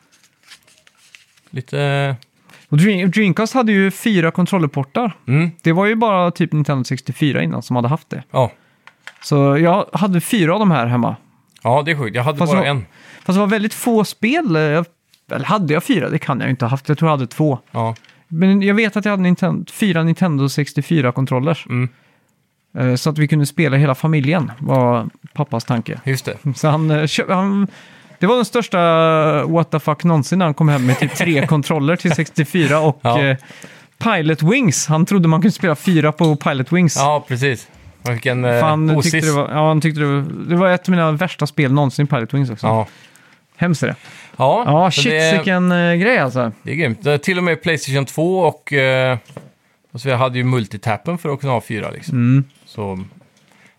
[1.50, 2.16] Lite...
[2.68, 5.12] Och Dream, Dreamcast hade ju fyra kontrollerportar.
[5.28, 8.22] Mm, Det var ju bara typ Nintendo 64 innan som hade haft det.
[8.30, 8.52] ja.
[9.22, 11.16] Så jag hade fyra av de här hemma.
[11.62, 12.16] ja, det är sjukt.
[12.16, 12.86] Jag hade Fast bara vad- en.
[13.24, 14.56] Fast det var väldigt få spel.
[14.56, 14.86] eh, Jag,
[15.32, 16.10] eller hade jag fyra?
[16.10, 16.88] Det kan jag ju inte ha haft.
[16.88, 17.58] Jag tror jag hade två.
[17.70, 17.94] Ja.
[18.28, 21.58] Men jag vet att jag hade Nintendo, fyra Nintendo 64-kontroller.
[21.68, 21.88] Mm.
[22.78, 26.00] Eh, Så att vi kunde spela hela familjen, var pappas tanke.
[26.04, 26.36] Just det.
[26.56, 27.66] Så han, eh, han
[28.18, 28.78] det var den största
[29.46, 33.00] what the fuck någonsin när han kom hem med typ tre kontroller till 64 och
[33.02, 33.22] Ja.
[33.24, 33.36] eh,
[33.98, 34.86] Pilot Wings.
[34.86, 36.96] Han trodde man kunde spela fyra på Pilot Wings.
[36.96, 37.68] Ja, precis.
[38.02, 39.12] Man fick en För eh, han osis.
[39.12, 41.72] tyckte det var, ja, han tyckte det var, det var ett av mina värsta spel
[41.72, 42.66] någonsin, Pilot Wings också.
[42.66, 42.86] Ja,
[43.56, 43.96] Hemskt är det.
[44.38, 46.52] Ja, Ja, shit det, vilken eh, grej alltså.
[46.62, 46.98] det är grymt.
[47.02, 49.18] Det är till och med Playstation 2 och, eh,
[49.92, 51.90] och så vi hade ju multitappen för att kunna ha fyra.
[51.90, 52.14] Liksom.
[52.18, 52.44] Mm.
[52.66, 53.04] Så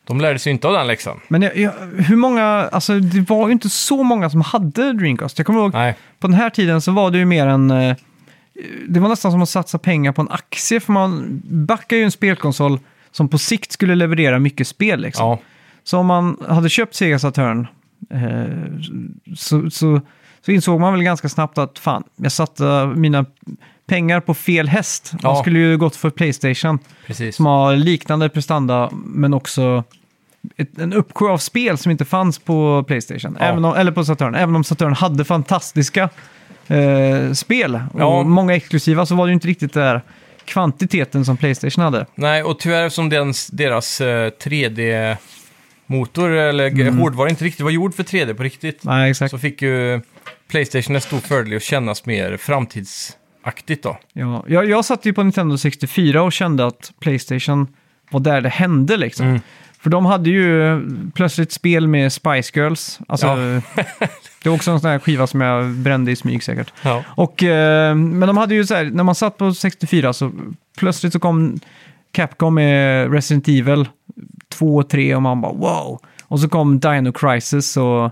[0.03, 1.19] de lärde sig inte av den läxan.
[1.27, 5.37] Men jag, jag, hur många, alltså det var ju inte så många som hade Dreamcast.
[5.39, 7.71] Jag kommer ihåg, Nej, på den här tiden så var det ju mer en...
[7.71, 7.95] eh,
[8.87, 12.11] Det var nästan som att satsa pengar på en aktie, för man backar ju en
[12.11, 12.79] spelkonsol
[13.11, 15.01] som på sikt skulle leverera mycket spel.
[15.01, 15.25] Liksom.
[15.27, 15.39] ja,
[15.83, 17.67] Så om man hade köpt Sega Saturn
[18.11, 18.79] eh,
[19.35, 20.01] så, så,
[20.45, 23.25] så insåg man väl ganska snabbt att fan, jag satte mina
[23.87, 25.13] pengar på fel häst.
[25.13, 25.41] Man Ja.
[25.41, 27.35] skulle ju gått för Playstation precis.
[27.35, 29.83] som har liknande prestanda men också
[30.57, 33.37] ett, en uppsjö av spel som inte fanns på Playstation.
[33.39, 33.45] Ja.
[33.45, 34.35] Även om, eller på Saturn.
[34.35, 36.09] Även om Saturn hade fantastiska
[36.67, 38.23] eh, spel och Ja.
[38.23, 40.01] många exklusiva så var det ju inte riktigt den där
[40.45, 42.05] kvantiteten som Playstation hade.
[42.15, 46.97] Nej, och tyvärr som deras, deras eh, 3D-motor eller mm.
[46.97, 48.83] hårdvara inte riktigt var gjord för 3D på riktigt.
[48.83, 49.31] Nej, exakt.
[49.31, 50.01] Så fick ju
[50.49, 53.97] Playstation en stor fördel att kännas mer framtidsaktigt då.
[54.13, 57.67] Ja, jag, jag satt ju på Nintendo 64 och kände att Playstation
[58.11, 59.25] var där det hände liksom.
[59.25, 59.39] Mm.
[59.81, 60.81] För de hade ju
[61.15, 62.99] plötsligt spel med Spice Girls.
[63.07, 63.35] Alltså, Ja.
[64.43, 66.73] det var också en sån här skiva som jag brände i smyg säkert.
[66.81, 67.03] Ja.
[67.07, 70.31] Och, eh, men de hade ju så här, när man satt på 64 så
[70.77, 71.59] plötsligt så kom
[72.11, 73.87] Capcom med Resident Evil
[74.49, 75.99] 2 och 3 och man bara wow.
[76.23, 78.11] Och så kom Dino Crisis och,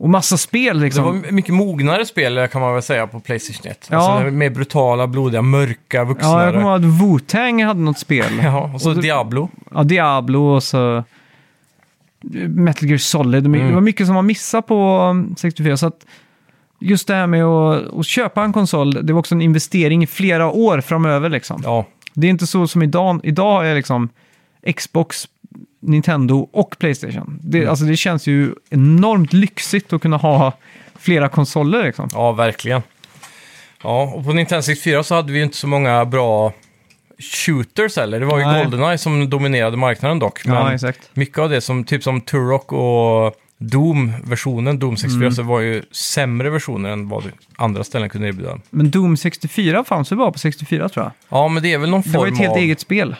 [0.00, 1.04] och massa spel Det liksom.
[1.04, 3.88] var mycket mognare spel kan man väl säga på Playstation 1.
[3.90, 3.96] Ja.
[4.12, 6.44] Alltså mer brutala, blodiga, mörka, ja, vuxnare.
[6.44, 8.40] jag kommer ihåg att Wu-Tang hade något spel.
[8.42, 9.48] Ja, och så Och så- Diablo.
[9.74, 11.04] Ja, Diablo och så
[12.48, 13.42] Metal Gear Solid.
[13.44, 13.74] Det Mm.
[13.74, 15.76] var mycket som man missade på um, 64.
[15.76, 16.06] Så att
[16.80, 20.06] just det här med att, att köpa en konsol, det var också en investering i
[20.06, 21.28] flera år framöver.
[21.28, 21.60] Liksom.
[21.64, 23.20] Ja, Det är inte så som idag.
[23.22, 24.08] Idag jag liksom
[24.76, 25.28] Xbox,
[25.80, 27.38] Nintendo och Playstation.
[27.42, 27.70] Det, Mm.
[27.70, 30.52] alltså, det känns ju enormt lyxigt att kunna ha
[30.98, 31.84] flera konsoler.
[31.84, 32.08] Liksom.
[32.12, 32.82] ja, verkligen.
[33.82, 36.52] Ja, och på Nintendo 64 så hade vi ju inte så många bra
[37.18, 38.20] shooters heller.
[38.20, 38.62] Det var ju Nej.
[38.62, 40.44] Goldeneye som dominerade marknaden dock.
[40.46, 41.10] Men Ja, exakt.
[41.14, 45.32] mycket av det som, typ som Turok och Doom-versionen, Doom 64, Mm.
[45.32, 47.24] så var ju sämre versioner än vad
[47.56, 48.58] andra ställen kunde erbjuda.
[48.70, 51.12] Men Doom 64 fanns ju bara på 64 tror jag.
[51.28, 52.56] Ja, men det är väl någon form Det var ju ett helt av...
[52.58, 53.16] eget spel.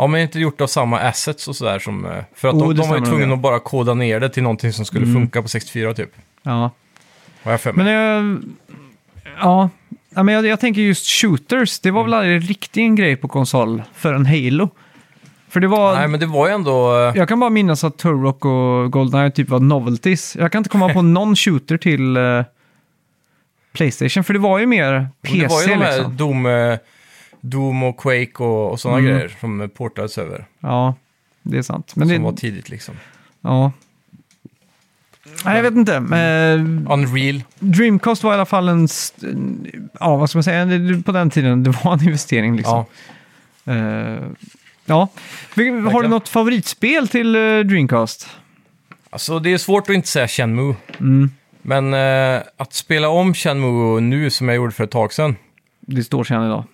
[0.00, 2.04] Ja, men inte gjort av samma assets och sådär som...
[2.06, 3.24] eh, För att Oh, de, de var ju tvungna.
[3.24, 3.32] Mm.
[3.32, 6.10] att bara koda ner det till någonting som skulle funka på 64 typ.
[6.42, 6.70] Ja.
[7.42, 7.84] Har jag för mig.
[7.84, 8.42] Men jag,
[9.40, 9.70] ja,
[10.14, 11.80] ja, men jag, jag tänker just shooters.
[11.80, 14.68] Det var väl aldrig riktigt en grej på konsol för en Halo.
[15.48, 16.96] För det var, Nej, men det var ju ändå...
[16.96, 20.36] eh, jag kan bara minnas att Turok och Goldeneye typ var novelties.
[20.40, 22.42] Jag kan inte komma på någon shooter till eh,
[23.72, 26.16] Playstation, för det var ju mer PC det var ju de här liksom.
[26.16, 26.78] Doom, eh,
[27.40, 29.10] Doom och Quake och, och sådana Mm.
[29.12, 30.46] grejer som portades över.
[30.60, 30.94] Ja,
[31.42, 31.92] det är sant.
[31.96, 32.94] Men som det, var tidigt liksom.
[33.40, 33.72] ja.
[35.44, 35.94] Nej, jag vet inte.
[35.96, 37.42] Eh, Unreal.
[37.58, 38.88] Dreamcast var i alla fall en,
[40.00, 40.66] ja vad ska man säga,
[41.06, 42.84] på den tiden det var en investering liksom.
[43.64, 43.72] Ja.
[43.74, 44.22] Eh,
[44.84, 45.08] ja.
[45.92, 48.28] Har du något favoritspel till eh, Dreamcast?
[49.10, 50.74] Alltså det är svårt att inte säga Shenmue.
[51.00, 51.30] Mm.
[51.62, 51.94] Men
[52.56, 55.36] att spela om Shenmue nu som jag gjorde för ett tag sedan.
[55.94, 56.64] Det står sig än idag.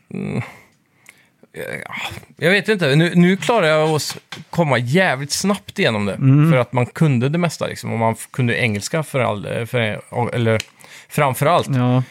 [2.36, 4.16] Jag vet inte, nu, nu klarar jag att
[4.50, 6.14] komma jävligt snabbt igenom det.
[6.14, 6.50] Mm.
[6.50, 7.92] För att man kunde det mesta liksom.
[7.92, 10.00] Och man kunde engelska för all, för,
[10.34, 10.60] eller
[11.08, 11.68] framför allt.
[11.68, 12.02] Ja.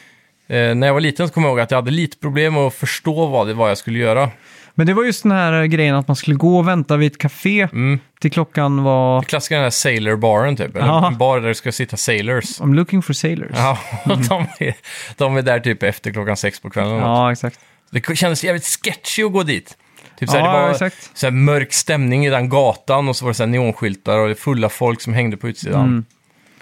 [0.48, 2.64] Eh, när jag var liten så kommer jag ihåg att jag hade lite problem med
[2.64, 4.30] att förstå vad det var jag skulle göra.
[4.78, 7.18] Men det var just den här grejen att man skulle gå och vänta vid ett
[7.18, 8.00] café Mm.
[8.20, 9.22] till klockan var...
[9.22, 10.76] Klassiska den här Sailor-baren typ.
[10.76, 11.08] Eller Ja.
[11.08, 12.62] en bar där det ska sitta sailors.
[12.62, 13.52] I'm looking for sailors.
[13.56, 14.74] Ja, de, är,
[15.18, 16.96] de är där typ efter klockan sex på kvällen.
[16.98, 17.60] Ja, exakt.
[17.92, 19.78] Det kändes jävligt sketchy att gå dit.
[20.20, 21.12] Typ såhär, Ja, det var exakt.
[21.14, 25.14] såhär mörk stämning i den gatan och så var det neonskyltar och fulla folk som
[25.14, 25.82] hängde på utsidan.
[25.86, 26.06] Mm.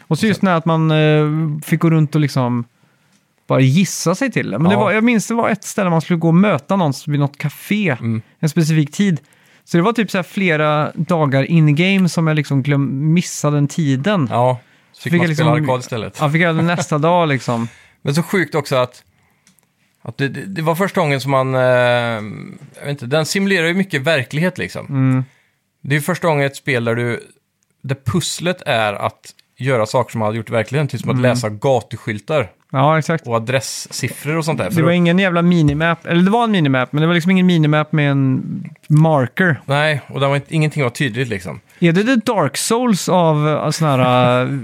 [0.08, 1.28] Och så just när att man eh,
[1.66, 2.66] fick gå runt och liksom
[3.48, 4.60] bara gissa sig till det.
[4.60, 4.80] Men det Ja.
[4.80, 7.38] var, jag minns det var ett ställe man skulle gå och möta någon vid något
[7.38, 8.22] café Mm.
[8.40, 9.20] en specifik tid.
[9.66, 13.68] Så det var typ så här flera dagar in-game som jag liksom glöm, missade den
[13.68, 14.28] tiden.
[14.32, 14.60] Ja,
[14.92, 16.18] så fick, Fick man jag spela liksom- arkad istället.
[16.32, 17.68] Fick göra det nästa dag liksom.
[18.02, 19.04] Men så sjukt också att,
[20.02, 22.22] att det, det, det var första gången som man, eh, jag
[22.82, 24.86] vet inte, den simulerar ju mycket verklighet liksom.
[24.86, 25.24] Mm.
[25.82, 27.20] Det är ju första gången ett spel där du,
[27.84, 29.20] där pusslet är att
[29.58, 31.20] göra saker som man hade gjort i verkligheten, typ som Mm.
[31.20, 33.28] att läsa gatuskyltar Ja, exakt.
[33.28, 34.70] och adresssiffror och sånt där.
[34.70, 37.46] Det var ingen jävla minimap, eller det var en minimap, men det var liksom ingen
[37.46, 38.44] minimap med en
[38.88, 39.62] marker.
[39.66, 41.60] Nej, och det var inte, ingenting var tydligt liksom.
[41.80, 44.60] Är det The Dark Souls av uh, sådana här uh,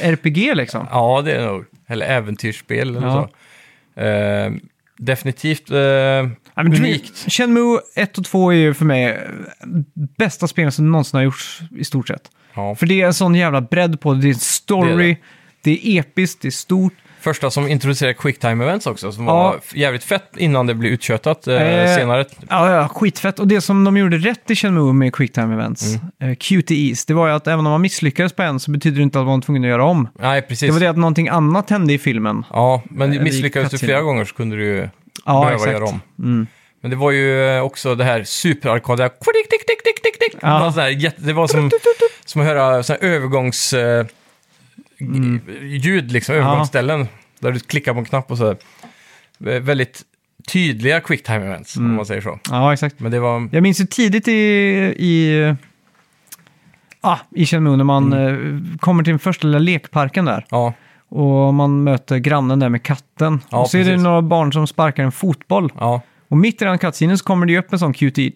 [0.00, 0.86] RPG liksom?
[0.90, 1.64] Ja, det är nog.
[1.86, 3.28] Eller äventyrsspel eller Ja.
[3.94, 4.00] så.
[4.00, 4.52] Eh,
[4.98, 7.32] definitivt eh, Ja, unikt.
[7.32, 9.20] Shenmue 1 och 2 är ju för mig
[10.18, 12.30] bästa spelen som någonsin har gjorts i stort sett.
[12.54, 12.74] Ja.
[12.74, 14.20] För det är en sån jävla bredd på det.
[14.20, 15.16] Det är en story, Det
[15.62, 16.92] det är är, episkt, det är stort.
[17.22, 19.32] Första som introducerade quicktime events också, som Ja.
[19.34, 22.24] var jävligt fett innan det blev utköttat eh, Eh, senare.
[22.48, 23.38] Ja, ja, skitfett.
[23.38, 25.82] Och det som de gjorde rätt i Shenmue med Quicktime Events,
[26.20, 26.30] Mm.
[26.32, 29.02] eh, QTEs, det var ju att även om man misslyckades på en så betyder det
[29.02, 30.08] inte att man var tvungen att göra om.
[30.20, 30.66] Nej, precis.
[30.68, 32.44] Det var det att någonting annat hände i filmen.
[32.50, 34.88] Ja, men Eller misslyckades du flera gånger så kunde du ju
[35.26, 35.72] Ja, behöva exakt.
[35.72, 36.00] göra om.
[36.18, 36.46] Mm.
[36.80, 39.10] Men det var ju eh, också det här superarkadiga...
[40.40, 40.72] Ja.
[40.74, 41.70] Det var, jätte- det var som,
[42.24, 43.72] som att höra övergångs...
[43.72, 44.06] Eh,
[45.06, 45.40] Mm.
[45.62, 47.06] Ljud, liksom, övergångsställen.
[47.40, 48.50] Där du klickar på en knapp och så.
[48.50, 48.56] Eh,
[49.60, 50.02] Väldigt
[50.52, 51.90] tydliga quicktime events, Mm.
[51.90, 52.38] om man säger så.
[52.50, 53.00] Ja, exakt.
[53.00, 53.48] Men det var...
[53.52, 54.32] Jag minns ju tidigt i,
[54.98, 55.54] i,
[57.00, 58.56] ah, i Shenmue när man Mm.
[58.72, 60.46] eh, kommer till den första lilla lekparken där.
[60.50, 60.74] Ja,
[61.08, 63.40] Och man möter grannen där med katten.
[63.50, 64.04] Ja, och så är det precis.
[64.04, 65.72] några barn som sparkar en fotboll.
[65.78, 66.02] ja.
[66.28, 68.30] Och mitt i den cutscenen så kommer det ju upp en sån QTE.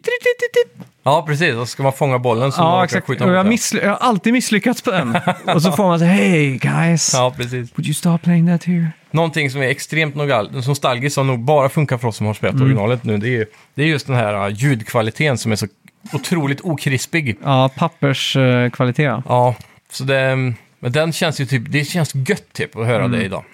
[1.06, 1.54] Ja, precis.
[1.54, 3.06] Och så ska man fånga bollen så man Ja, kan exakt.
[3.06, 3.52] skjuta Och jag, mot den.
[3.52, 5.16] missly- jag har alltid misslyckats på den.
[5.54, 7.52] och så får man säga Hey guys, Ja, precis.
[7.78, 8.90] would you stop playing that here?
[9.10, 12.54] Någonting som är extremt nogal- nostalgiskt som nog bara funkar för oss som har spelat
[12.54, 12.66] Mm.
[12.66, 15.66] originalet nu, det är, ju- det är just den här uh, ljudkvaliteten som är så
[16.12, 17.36] otroligt okrispig.
[17.44, 19.22] Ja, papperskvalitet.
[19.28, 19.54] ja.
[19.90, 20.36] Så det,
[20.80, 23.44] men den känns ju typ, det känns gött typ att höra det idag.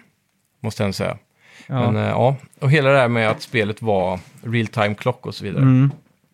[0.63, 1.11] Måste jag ändå säga.
[1.69, 1.83] Mm.
[1.83, 1.91] Ja.
[1.91, 5.35] Men eh, ja, och hela det här med att spelet var real time klock och
[5.35, 5.63] så vidare.
[5.63, 5.91] Mm.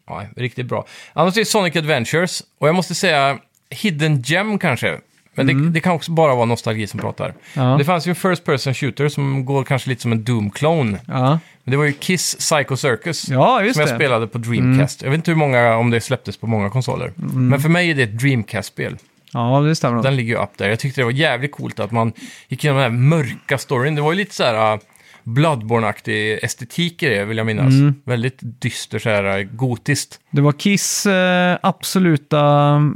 [0.09, 0.87] Ja, riktigt bra.
[1.13, 3.39] Annars är det Sonic Adventures, och jag måste säga
[3.71, 4.99] Hidden Gem kanske.
[5.35, 7.25] Men det, det kan också bara vara nostalgi som pratar.
[7.25, 7.69] Mm.
[7.69, 7.79] Ja.
[7.79, 10.99] Det fanns ju en First Person Shooter som går kanske lite som en Doom-clone.
[11.07, 11.39] Ja.
[11.65, 13.29] Men det var ju Kiss Psycho Circus.
[13.29, 13.83] ja, som jag det.
[13.83, 13.99] Mm.
[13.99, 15.03] spelade på Dreamcast.
[15.03, 17.13] Jag vet inte hur många, om det släpptes på många konsoler.
[17.17, 18.97] Men för mig är det ett Dreamcast-spel.
[19.33, 20.03] Ja, det stämmer.
[20.03, 20.69] Den ligger ju upp där.
[20.69, 22.13] Jag tyckte det var jävligt coolt att man
[22.49, 23.95] gick igenom den här mörka storyn.
[23.95, 24.81] Det var ju lite så här uh,
[25.29, 27.73] Bloodborne-aktig estetik i det, vill jag minnas.
[27.73, 27.95] Mm.
[28.05, 30.21] Väldigt dyster, så här gotiskt.
[30.31, 32.39] Det var Kiss eh, absoluta,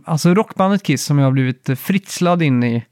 [0.05, 2.85] alltså rockbandet Kiss som jag har blivit eh, fritslad in i.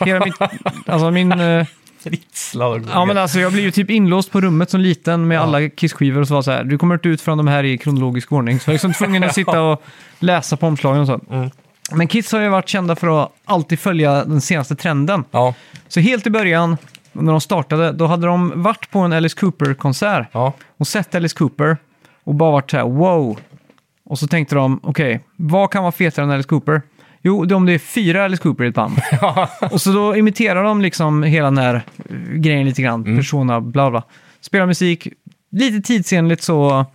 [0.00, 0.34] Hela mitt,
[0.86, 1.66] alltså min, eh,
[2.10, 5.68] Fritslad ja men alltså jag blev ju typ inlåst på rummet som liten med alla
[5.68, 8.32] Kiss-skivor och så var så här, du kommer inte ut från de här i kronologisk
[8.32, 8.60] ordning.
[8.60, 9.82] Så jag är liksom tvungen att sitta och
[10.18, 11.20] läsa på omslagen och så.
[11.30, 11.50] Mm.
[11.92, 15.24] Men Kiss har ju varit kända för att alltid följa den senaste trenden.
[15.30, 15.54] Ja,
[15.88, 16.76] Så helt i början,
[17.20, 21.36] när de startade, då hade de varit på en Alice Cooper-konsert ja, och sett Alice
[21.36, 21.76] Cooper
[22.24, 23.40] och bara varit så här wow.
[24.04, 26.82] Och så tänkte de, okej, vad kan vara fetare än Alice Cooper?
[27.22, 28.98] Jo, det är om det är fyra Alice Cooper i ett band.
[29.70, 33.90] och så då imiterar de liksom hela den här eh, grejen lite grann, persona, bla
[33.90, 34.02] bla.
[34.40, 35.08] Spelar musik,
[35.50, 36.86] lite tidsenligt så,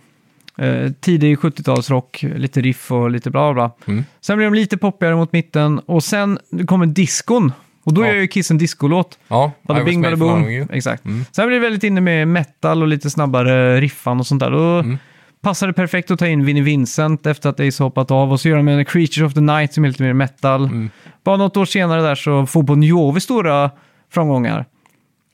[0.58, 3.70] eh, tidig 70-talsrock, lite riff och lite bla bla.
[3.86, 4.04] Mm.
[4.20, 7.52] Sen blir de lite poppigare mot mitten och sen kommer diskon.
[7.84, 8.08] Och då Ja.
[8.08, 9.18] gör ju Kiss en discolåt.
[9.28, 9.52] ja.
[9.62, 10.42] I Bada was bing, made bada for boom.
[10.42, 10.66] loving you.
[10.72, 11.04] Exakt.
[11.04, 11.24] Mm.
[11.32, 14.50] Sen blir det väldigt inne med metal och lite snabbare riffan och sånt där.
[14.50, 14.98] Då Mm.
[15.42, 18.40] passar det perfekt att ta in Vinnie Vincent efter att Ace har hoppat av och
[18.40, 20.64] så gör de en Creatures of the Night som är lite mer metal.
[20.64, 20.90] Mm.
[21.24, 23.70] Bara något år senare där så får Bon Jovi stora
[24.12, 24.64] framgångar.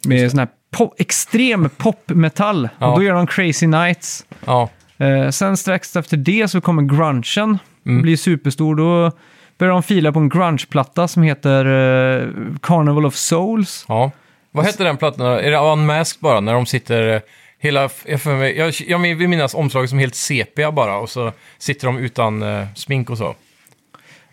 [0.07, 2.69] Med sån här pop, extrem popmetall.
[2.79, 2.87] Ja.
[2.87, 4.27] Och då gör de Crazy Nights.
[4.47, 4.71] Ja,
[5.01, 7.59] Eh, sen strax efter det så kommer grungen.
[8.03, 8.75] Blir superstor.
[8.77, 9.13] Då
[9.59, 12.29] börjar de fila på en grunge-platta som heter eh,
[12.63, 13.85] Carnival of Souls.
[13.89, 14.11] ja.
[14.51, 15.27] Vad hette den plattan?
[15.27, 16.41] Är det Unmasked bara?
[16.41, 17.15] När de sitter...
[17.15, 17.21] eh,
[17.61, 21.33] Hela, jag, för mig, jag, jag vill minnas omslaget som helt sepia bara och så
[21.59, 23.35] sitter de utan eh, smink och så.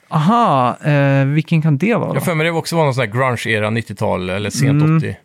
[0.07, 2.09] Aha, eh, vilken kan det vara?
[2.09, 2.15] Då?
[2.15, 4.97] Jag för mig det också var någon sån här grunge-era 90-tal eller sent Mm.
[4.97, 5.17] 80.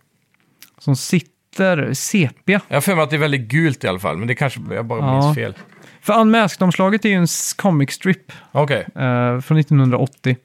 [0.79, 2.61] Som sitter sepia.
[2.69, 4.61] Jag har för mig att det är väldigt gult i alla fall, men det kanske
[4.71, 5.13] jag bara Ja.
[5.23, 5.55] minns fel.
[6.03, 7.27] För Unmasked-omslaget är ju en
[7.57, 10.37] comic strip Okej, eh, från 1980.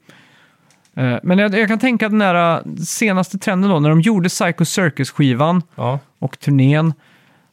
[0.96, 4.02] Eh, men jag, jag kan tänka att den här eh, senaste trenden då, när de
[4.02, 6.00] gjorde Psycho Circus-skivan ja.
[6.20, 6.94] och turnén,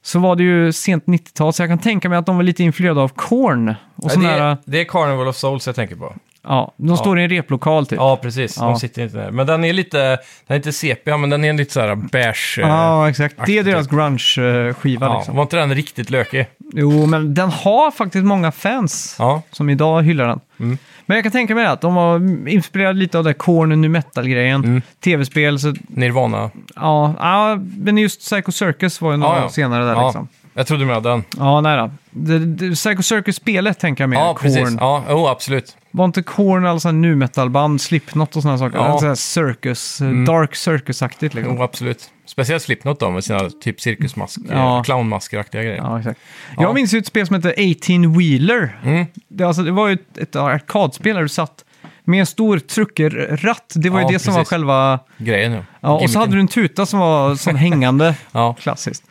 [0.02, 2.62] så var det ju sent 90-tal, så jag kan tänka mig att de var lite
[2.62, 3.68] influerade av Korn.
[3.68, 6.14] Och Ja, sån det, där, är, det är Carnival of Souls jag tänker på.
[6.44, 7.96] Ja, de står i en replokal typ.
[7.98, 8.56] Ja, precis.
[8.60, 8.64] Ja.
[8.64, 9.30] De sitter inte där.
[9.30, 12.58] Men den är lite, den är inte sepia, men den är lite så här beige.
[12.62, 13.36] eh, Ja, exakt.
[13.46, 15.36] Det är deras grunge-skiva ja, liksom.
[15.36, 16.46] Var inte den riktigt lökig?
[16.74, 20.40] Jo, men den har faktiskt många fans Ja, som idag hyllar den.
[20.60, 20.78] Mm.
[21.06, 24.64] Men jag kan tänka mig att de var inspirerade lite av det Korn nu metal-grejen.
[24.64, 24.82] Mm.
[25.04, 26.50] Tv-spel, så Nirvana.
[26.76, 30.28] ja, ja, men just Psycho Circus var ju några Ja, senare där liksom.
[30.54, 31.24] Jag trodde med den.
[31.38, 31.90] Ja, nej då.
[32.10, 34.16] Det, det, Psycho Circus-spelet tänker jag mer.
[34.16, 34.64] Ja, precis.
[34.64, 34.78] Korn.
[34.80, 35.76] Ja, oh, absolut.
[35.90, 38.76] Var inte Korn alla sådana nu metal-band, Slipknot och sådana saker?
[38.78, 38.98] Ja.
[38.98, 39.08] Mm.
[39.08, 39.16] Ja.
[39.16, 41.56] circus, dark circus-aktigt liksom.
[41.56, 42.10] Jo, absolut.
[42.26, 44.82] Speciellt Slipknot då, med sina typ cirkusmask, Ja.
[44.84, 45.76] clownmaskeraktiga grejer.
[45.76, 46.20] Ja, exakt.
[46.56, 46.62] Ja.
[46.62, 48.80] Jag minns ju ett spel som heter 18 Wheeler.
[48.84, 49.06] Mm.
[49.28, 51.64] Det, alltså, det var ju ett, ett arkadspel där du satt
[52.04, 53.72] med en stor truckerratt.
[53.74, 54.50] Det var ju Ja, det som var precis.
[54.50, 54.98] själva...
[55.18, 55.62] Grejen, ja.
[55.80, 58.14] Ja, och så hade du en tuta som var sån hängande.
[58.32, 59.04] Ja, Klassiskt.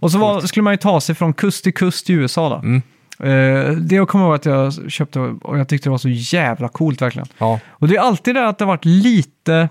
[0.00, 2.56] Och så var, skulle man ju ta sig från kust till kust i USA då.
[2.56, 2.82] Mm.
[3.20, 6.68] Eh, det jag kommer ihåg att jag köpte och jag tyckte det var så jävla
[6.68, 7.28] coolt verkligen.
[7.38, 7.60] ja.
[7.68, 9.68] Och det är alltid det att det har varit lite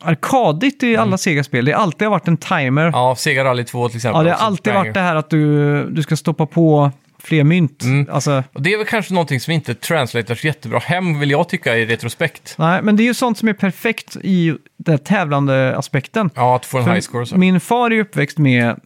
[0.00, 1.64] arkadigt i alla Sega-spel.
[1.64, 2.84] Det har alltid varit en timer.
[2.84, 4.24] Ja, ja Sega Rally 2 till exempel.
[4.24, 4.46] det har också.
[4.46, 4.84] alltid Banger.
[4.84, 7.82] varit det här att du, du ska stoppa på fler mynt.
[7.82, 8.08] Mm.
[8.12, 11.48] Alltså, Och det är väl kanske någonting som inte translatar så jättebra hem, vill jag
[11.48, 12.54] tycka, i retrospekt.
[12.58, 16.30] nej, men det är ju sånt som är perfekt i den tävlande aspekten.
[16.34, 17.36] Ja, att få en high score så.
[17.36, 18.80] Min far är uppväxt med,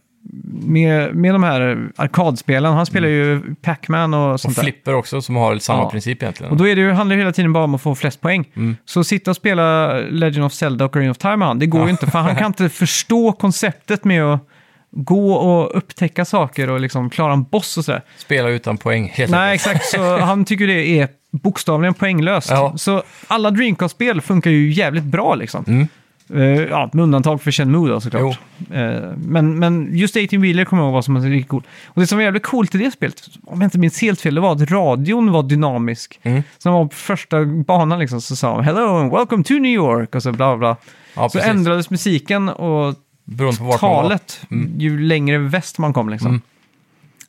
[0.63, 2.73] med, med de här arkadspelen.
[2.73, 4.33] Han spelar ju Pac-Man och Mm.
[4.33, 4.63] Och sånt där.
[4.63, 5.89] Flipper också, som har samma Ja.
[5.89, 6.51] princip egentligen.
[6.51, 8.45] Och då är det ju, handlar det hela tiden bara om att få flest poäng.
[8.55, 8.75] Mm.
[8.85, 11.83] Så sitta och spela Legend of Zelda och Ocarina of Time med han, det går
[11.83, 12.07] ju inte.
[12.11, 14.47] För han kan inte förstå konceptet med att
[14.91, 18.01] gå och upptäcka saker och liksom klara en boss och sådär.
[18.17, 19.85] Spela utan poäng, helt Nej, exakt.
[19.85, 22.49] Så han tycker det är bokstavligen poänglöst.
[22.49, 22.73] Ja.
[22.77, 25.63] Så alla Dreamcast-spel funkar ju jävligt bra liksom.
[25.67, 25.87] Mm.
[26.33, 28.39] Eh, ja, med undantag för Shenmue då såklart.
[28.71, 31.65] Eh, men, men just 18 Wheeler kommer jag ihåg vad som är riktigt coolt.
[31.87, 34.35] Och det som var jävligt coolt i det spelet, om jag inte minns helt fel,
[34.35, 36.19] det var att radion var dynamisk.
[36.23, 36.43] Mm.
[36.57, 40.15] Som var på första banan liksom, så sa de “Hello and welcome to New York”
[40.15, 40.77] och så bla bla.
[41.15, 41.51] Ja, så precis.
[41.51, 43.77] ändrades musiken och Beroende på man var.
[43.77, 44.41] talet
[44.77, 46.29] ju längre väst man kom liksom.
[46.29, 46.41] Mm.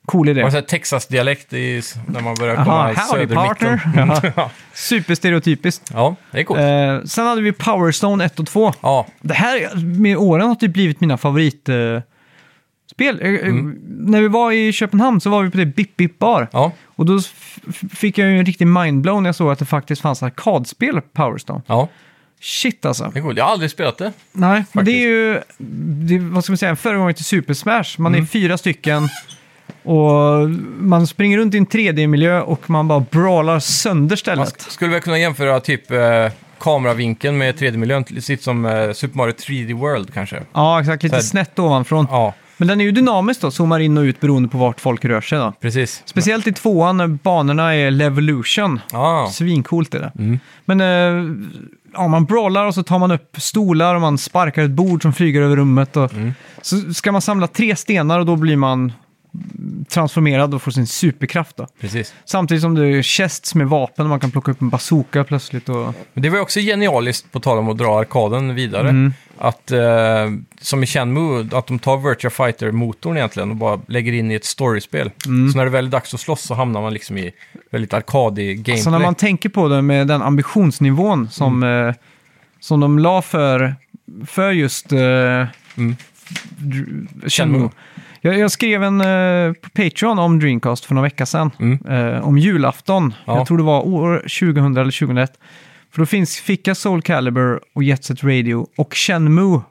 [0.05, 0.43] Cool idé.
[0.43, 3.77] Det så Texas-dialekt i, när man börjar Aha, komma i howdy partner.
[3.95, 4.31] södermitten?
[4.35, 4.51] Ja.
[4.73, 5.91] Superstereotypiskt.
[5.93, 6.59] ja, det är coolt.
[6.59, 8.73] Eh, sen hade vi Power Stone 1 och 2.
[8.81, 12.01] Ja, Det här med åren har typ blivit mina favoritspel.
[12.91, 13.19] spel.
[13.21, 13.77] Eh, eh, Mm.
[13.87, 16.47] När vi var i Köpenhamn så var vi på det Bip Bip Bar.
[16.51, 17.19] ja, Och då
[17.95, 21.07] fick jag ju en riktig mindblown när jag såg att det faktiskt fanns arkadspel på
[21.13, 21.61] Power Stone.
[21.67, 21.87] ja,
[22.41, 23.11] Shit alltså.
[23.13, 23.37] det är coolt.
[23.37, 24.13] Jag har aldrig spelat det.
[24.31, 24.95] Nej, men det Faktiskt.
[24.95, 25.41] är ju,
[26.07, 27.83] det, vad ska man säga, en föregångare till Super Smash.
[27.97, 28.23] Man Mm.
[28.23, 29.09] är fyra stycken
[29.83, 30.49] och
[30.79, 34.49] man springer runt i en 3D-miljö och man bara brawlar sönder stället.
[34.55, 35.97] sk- skulle väl kunna jämföra typ eh,
[36.59, 40.39] kameravinkeln med 3D-miljön, lite som eh, Super Mario 3D World kanske.
[40.53, 41.03] Ja, exakt.
[41.03, 42.07] Lite Så här- snett ovanifrån.
[42.09, 45.05] Ja, Men den är ju dynamisk då, zoomar in och ut beroende på vart folk
[45.05, 45.53] rör sig då.
[45.61, 46.01] precis.
[46.05, 48.79] Speciellt i tvåan när banorna är Levolution.
[48.91, 50.11] Ja, Svincoolt är det.
[50.19, 50.39] Mm.
[50.65, 51.35] Men eh,
[51.93, 55.13] ja, man brawlar och så tar man upp stolar och man sparkar ett bord som
[55.13, 55.97] flyger över rummet.
[55.97, 56.33] Och Mm.
[56.61, 58.93] Så ska man samla tre stenar och då blir man
[59.89, 61.57] transformerad och får sin superkraft.
[61.57, 61.67] Då.
[61.79, 62.13] precis.
[62.25, 65.69] Samtidigt som det är chests med vapen och man kan plocka upp en bazooka plötsligt.
[65.69, 65.93] Och...
[66.13, 69.13] Men det var ju också genialiskt, på tal om att dra arkaden vidare, Mm.
[69.37, 69.79] att eh,
[70.61, 74.45] som i Shenmue, att de tar Virtua Fighter-motorn egentligen och bara lägger in i ett
[74.45, 75.11] storyspel.
[75.25, 75.51] Mm.
[75.51, 77.31] Så när det väl är dags att slåss så hamnar man liksom i
[77.71, 78.77] väldigt arkadig gameplay.
[78.77, 81.87] Så när man tänker på det med den ambitionsnivån som, Mm.
[81.87, 81.95] eh,
[82.59, 83.75] som de la för,
[84.25, 84.99] för just eh,
[85.77, 85.95] Mm.
[86.57, 87.29] Shenmue.
[87.29, 87.69] Shenmue.
[88.21, 91.51] Jag, jag skrev en eh, på Patreon om Dreamcast för några veckor sedan.
[91.59, 91.79] Mm.
[92.15, 93.13] Eh, om julafton.
[93.25, 93.37] Ja.
[93.37, 95.31] Jag tror det var år 2000 eller 2001.
[95.91, 99.61] För då finns, fick jag Soul Calibur och Jet Set Radio och Shenmue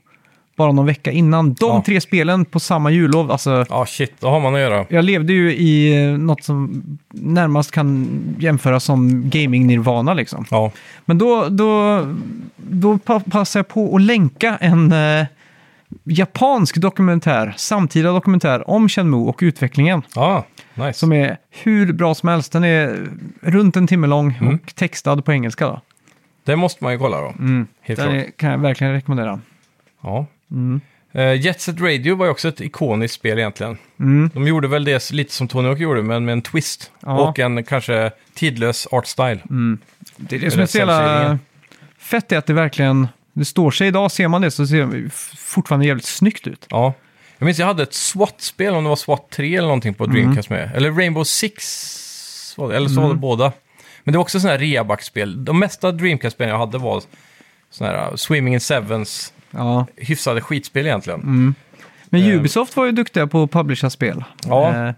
[0.57, 1.55] bara någon vecka innan.
[1.55, 1.83] De Ja.
[1.87, 3.31] tre spelen på samma jullov.
[3.33, 4.87] Alltså, Ja, shit, då har man att göra.
[4.89, 6.83] jag levde ju i eh, något som
[7.13, 10.45] närmast kan jämföras som gaming-nirvana liksom.
[10.51, 10.73] Ja,
[11.05, 12.01] Men då, då,
[12.57, 15.27] då pa- passar jag på att länka en eh,
[16.05, 20.03] japansk dokumentär, samtida dokumentär om Shenmue och utvecklingen.
[20.15, 20.93] ja nice.
[20.99, 22.53] Som är hur bra som helst.
[22.53, 23.09] Den är
[23.41, 24.55] runt en timme lång Mm.
[24.55, 25.67] och textad på engelska.
[25.67, 25.81] Då.
[26.45, 27.29] Det måste man ju kolla då.
[27.39, 27.67] Mm.
[27.81, 29.41] Helt Den är, kan jag verkligen rekommendera.
[30.03, 30.27] Ja.
[30.51, 30.81] Mm.
[31.15, 33.79] Uh, Jet Set Radio var ju också ett ikoniskt spel egentligen.
[34.01, 34.31] Mm.
[34.35, 36.93] De gjorde väl det lite som Tony Hawk gjorde, men med en twist.
[37.01, 37.29] Ja.
[37.29, 39.39] Och en kanske tidlös art style.
[40.17, 41.39] Det är det som är så jävla
[41.99, 45.11] fett är att det verkligen, det står sig idag, ser man det så ser det
[45.39, 46.67] fortfarande jävligt snyggt ut.
[46.71, 46.95] Ja.
[47.39, 50.51] Jag minns jag hade ett SWAT-spel, om det var SWAT 3 eller någonting på Dreamcast
[50.51, 50.71] med.
[50.75, 53.53] Eller Rainbow Six, eller så var det båda.
[54.05, 55.45] Men det var också sådana här reaback-spel.
[55.45, 57.03] De mesta Dreamcast-spelen jag hade var
[57.71, 59.87] sådana här uh, Swimming in Sevens, Ja.
[59.97, 61.21] hyfsade skitspel egentligen.
[61.21, 61.55] Mm.
[62.05, 64.25] Men Eh, Ubisoft var ju duktiga på att publisha spel.
[64.47, 64.87] Ja.
[64.89, 64.95] Eh,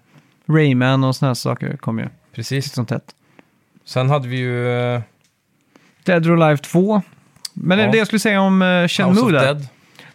[0.49, 2.09] Rayman och såna här saker kom ju.
[2.35, 2.73] Precis.
[2.73, 3.15] Sånt tätt.
[3.85, 5.01] Sen hade vi ju eh,
[6.05, 7.03] Dead or Alive 2.
[7.53, 7.91] Men Ja.
[7.91, 9.41] det jag skulle säga om uh, House Shenmue of där.
[9.45, 9.67] Dead.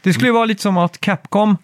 [0.01, 1.57] Det skulle ju vara lite som att Capcom,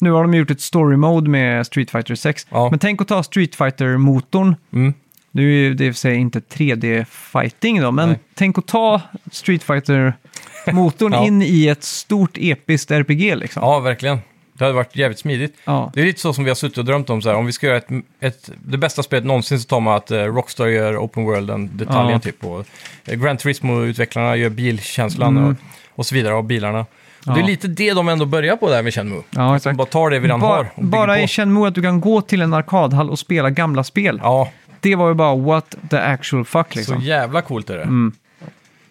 [0.00, 2.46] nu har de gjort ett story mode med Street Fighter 6.
[2.50, 2.70] Ja.
[2.70, 4.56] Men tänk att ta Street Fighter-motorn.
[4.72, 4.94] Mm.
[5.30, 8.18] Nu är ju det i och för sig inte 3D-fighting då, men Nej.
[8.34, 9.00] tänk att ta
[9.32, 11.26] Street Fighter-motorn Ja.
[11.26, 13.62] in i ett stort episkt RPG liksom.
[13.62, 14.18] Ja, verkligen.
[14.58, 15.56] Det hade varit jävligt smidigt.
[15.64, 15.90] Ja.
[15.94, 17.22] Det är lite så som vi har suttit och drömt om.
[17.22, 17.88] Så här, om vi ska göra ett,
[18.20, 22.12] ett, det bästa spelet någonsin så tar man att eh, Rockstar gör Open World, detaljen
[22.12, 22.18] Ja.
[22.20, 22.44] typ.
[22.44, 22.66] Och,
[23.04, 25.50] eh, Gran Turismo-utvecklarna gör bilkänslan Mm.
[25.50, 25.56] och,
[25.98, 26.86] och så vidare av bilarna.
[27.26, 27.32] Ja.
[27.34, 29.22] Det är lite det de ändå börjar på där med Shenmue.
[29.30, 29.76] Ja, exakt.
[29.76, 31.28] bara tar det vi redan Ba- har bara i på.
[31.28, 34.20] Shenmue att du kan gå till en arkadhall och spela gamla spel.
[34.22, 34.50] Ja,
[34.80, 37.00] Det var ju bara what the actual fuck liksom.
[37.00, 37.82] så jävla coolt är det.
[37.82, 38.12] Mm.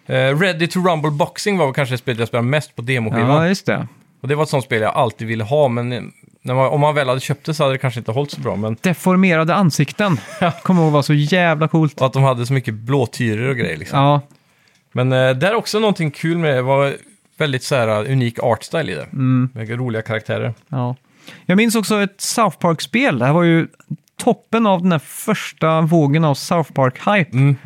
[0.06, 3.30] Eh, Ready to Rumble Boxing var väl kanske det spelet jag spelade mest på demoskivan.
[3.30, 3.86] Ja, just det.
[4.24, 6.02] Och det var ett sånt spel jag alltid ville ha, men eh,
[6.42, 8.56] man, om man väl hade köpt det så hade det kanske inte hållit så bra.
[8.56, 10.20] Men Deformerade ansikten.
[10.62, 12.00] Kommer ihåg var så jävla coolt.
[12.00, 13.98] och att de hade så mycket blåtyror och grejer liksom.
[13.98, 14.20] Ja,
[14.92, 16.62] Men eh, där är också någonting kul med det.
[16.62, 16.94] var
[17.38, 19.06] väldigt så här uh, unik artstyle i det.
[19.12, 19.50] Mm.
[19.54, 20.54] Med roliga karaktärer.
[20.68, 20.96] ja.
[21.46, 23.18] Jag minns också ett South Park-spel.
[23.18, 23.68] Det här var ju
[24.16, 27.32] toppen av den här första vågen av South Park-hype.
[27.32, 27.56] Mm.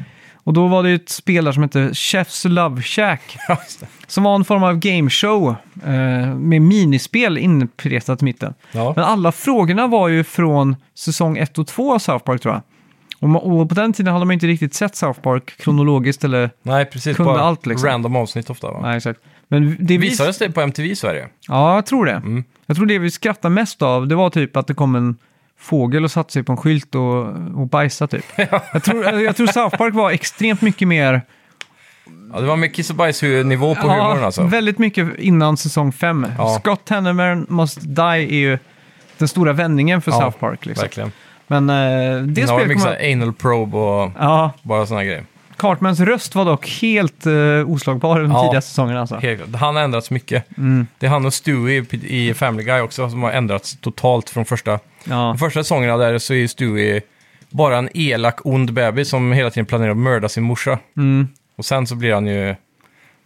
[0.48, 3.36] Och då var det ett spel där som hette Chef's Love Shack.
[4.06, 8.54] Som var en form av gameshow eh, med minispel inpetat i mitten.
[8.72, 8.92] Ja.
[8.96, 12.62] Men alla frågorna var ju från säsong 1 och 2 av South Park tror jag.
[13.20, 16.50] Och, ma- och på den tiden hade man inte riktigt sett South Park kronologiskt eller...
[16.62, 17.16] Nej, precis.
[17.16, 17.88] Kunde bara allt, liksom.
[17.88, 18.78] random avsnitt ofta va?
[18.82, 19.20] Nej, exakt.
[19.48, 21.28] Men det vis- Visades det på MTV i Sverige?
[21.48, 22.12] Ja, jag tror det.
[22.12, 22.44] Mm.
[22.66, 25.16] Jag tror det vi skrattade mest av, det var typ att det kom en
[25.58, 27.26] fågel och satte sig på en skylt och,
[27.60, 28.24] och bajsade typ.
[28.72, 31.22] jag, tror, jag tror South Park var extremt mycket mer...
[32.32, 34.42] Ja, det var med kiss och bajs-nivå på humorn alltså.
[34.42, 36.26] väldigt mycket innan säsong 5.
[36.38, 36.58] Ja.
[36.60, 38.58] Scott Hanneman Must Die är ju
[39.18, 40.66] den stora vändningen för Ja, South Park.
[40.66, 40.82] Liksom.
[40.82, 41.12] Verkligen.
[41.46, 43.00] Men eh, det Det spelet mycket så kommer...
[43.00, 45.24] här anal probe och Ja, bara sådana grejer.
[45.58, 48.42] Cartmans röst var dock helt uh, oslagbar de Ja.
[48.46, 49.00] tidiga säsongerna.
[49.00, 49.16] Alltså.
[49.16, 49.60] Helt klart.
[49.60, 50.58] Han har ändrats mycket.
[50.58, 50.86] Mm.
[50.98, 54.70] Det är han och Stewie i Family Guy också som har ändrats totalt från första,
[55.04, 55.16] Ja.
[55.16, 57.00] de första säsongerna där så är Stewie
[57.50, 60.78] bara en elak, ond bebis som hela tiden planerar att mörda sin morsa.
[60.96, 61.28] Mm.
[61.56, 62.54] Och sen så blir han ju...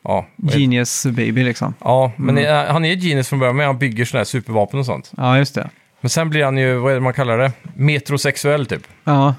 [0.04, 1.74] Ja, vad är- Genius baby liksom.
[1.80, 2.50] ja men Mm.
[2.54, 5.12] är- han är genius från början, men han bygger sådana här supervapen och sånt.
[5.16, 5.70] Ja, just det.
[6.00, 7.52] Men sen blir han ju, vad är det man kallar det?
[7.76, 8.82] Metrosexuell typ.
[9.04, 9.34] Ja,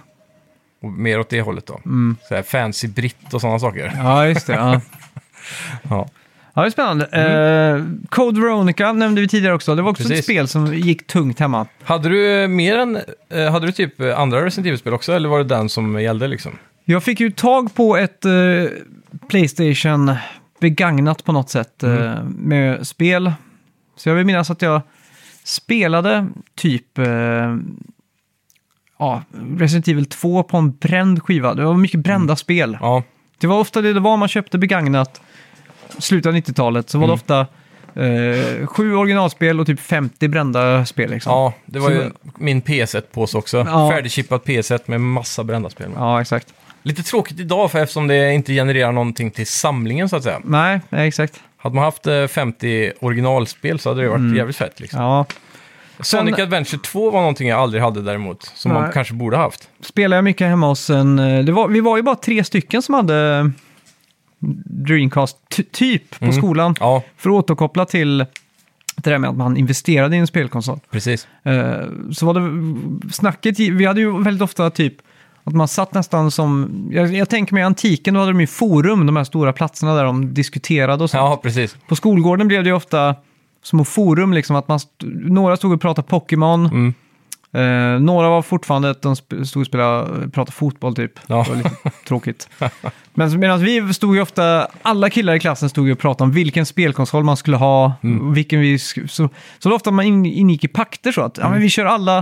[0.83, 1.79] Och mer åt det hållet då.
[1.85, 2.15] mm.
[2.29, 3.91] Så här fancy britt och sådana saker.
[3.97, 4.53] ja just det.
[4.53, 4.81] Ja.
[5.89, 6.09] Ja.
[6.53, 7.05] Ja, det är spännande.
[7.05, 9.75] Eh, Code Veronica nämnde vi tidigare också.
[9.75, 10.25] Det var också ett Precis.
[10.25, 11.67] spel som gick tungt hemma.
[11.83, 15.43] Hade du mer än, eh, hade du typ andra Resident Evil-spel också, eller var det
[15.43, 16.51] den som gällde liksom?
[16.85, 18.31] Jag fick ju tag på ett eh,
[19.29, 20.15] Playstation
[20.59, 22.03] begagnat på något sätt Mm.
[22.03, 23.33] eh, med spel.
[23.95, 24.81] Så jag vill minnas att jag
[25.43, 27.55] spelade typ eh,
[28.99, 29.23] ja,
[29.57, 31.53] Resident Evil 2 på en bränd skiva.
[31.53, 32.35] Det var mycket brända Mm.
[32.37, 32.77] spel.
[32.81, 33.03] Ja,
[33.37, 35.21] Det var ofta det det var man köpte begagnat
[35.97, 36.89] slutet av 90-talet.
[36.89, 37.13] Så var det Mm.
[37.13, 37.47] ofta
[37.95, 41.09] eh, sju originalspel och typ 50 brända spel.
[41.09, 41.31] Liksom.
[41.31, 43.57] ja det var Så- ju min PS1-påse också.
[43.57, 43.89] Ja.
[43.91, 45.89] Färdigchippat PS1 med massa brända spel.
[45.95, 46.53] ja, exakt.
[46.83, 50.39] Lite tråkigt idag för eftersom det inte genererar någonting till samlingen så att säga.
[50.43, 51.39] Nej, nej, exakt.
[51.57, 54.99] Hade man haft eh, 50 originalspel så hade det varit jävligt fett liksom.
[54.99, 55.09] Mm.
[55.11, 55.25] Ja.
[56.03, 58.91] Sonic Adventure 2 var någonting jag aldrig hade däremot, som man Nej.
[58.93, 59.69] kanske borde ha haft.
[59.81, 61.19] Spelade jag mycket hemma hos en...
[61.19, 63.51] eh, Det var, vi var ju bara tre stycken som hade
[64.65, 66.37] Dreamcast ty- typ på Mm.
[66.37, 66.75] skolan.
[66.79, 68.17] Ja, För att återkoppla till
[68.95, 70.79] det där med att man investerade i en spelkonsol.
[70.91, 71.27] precis.
[71.43, 71.73] Eh,
[72.11, 74.93] Så var det snacket, vi hade ju väldigt ofta typ
[75.43, 79.05] att man satt nästan som, jag, jag tänker mig antiken, då hade de ju forum,
[79.05, 81.17] de här stora platserna där de diskuterade och så.
[81.17, 81.77] Ja, precis.
[81.87, 83.15] På skolgården blev det ju ofta
[83.63, 86.93] små forum, liksom att man st- några stod och pratade Pokémon, Mm.
[87.53, 91.11] eh, några var fortfarande att de stod och spelade, pratade fotboll typ.
[91.27, 91.43] Ja.
[91.43, 91.69] Det var lite
[92.07, 92.49] tråkigt.
[93.13, 96.31] Men medan vi stod ju ofta, alla killar i klassen stod ju och pratade om
[96.31, 98.33] vilken spelkonsol man skulle ha, Mm.
[98.33, 101.51] vilken vi, så, så då ofta man in, ingick i pakter så att, ja Mm.
[101.51, 102.17] men vi kör alla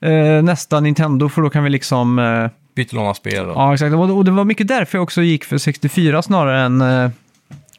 [0.00, 3.46] eh, nästa Nintendo för då kan vi liksom, eh, Byta låna spel.
[3.46, 3.56] Och...
[3.56, 6.80] ja exakt, och, och det var mycket därför jag också gick för 64 snarare än,
[6.80, 7.10] eh,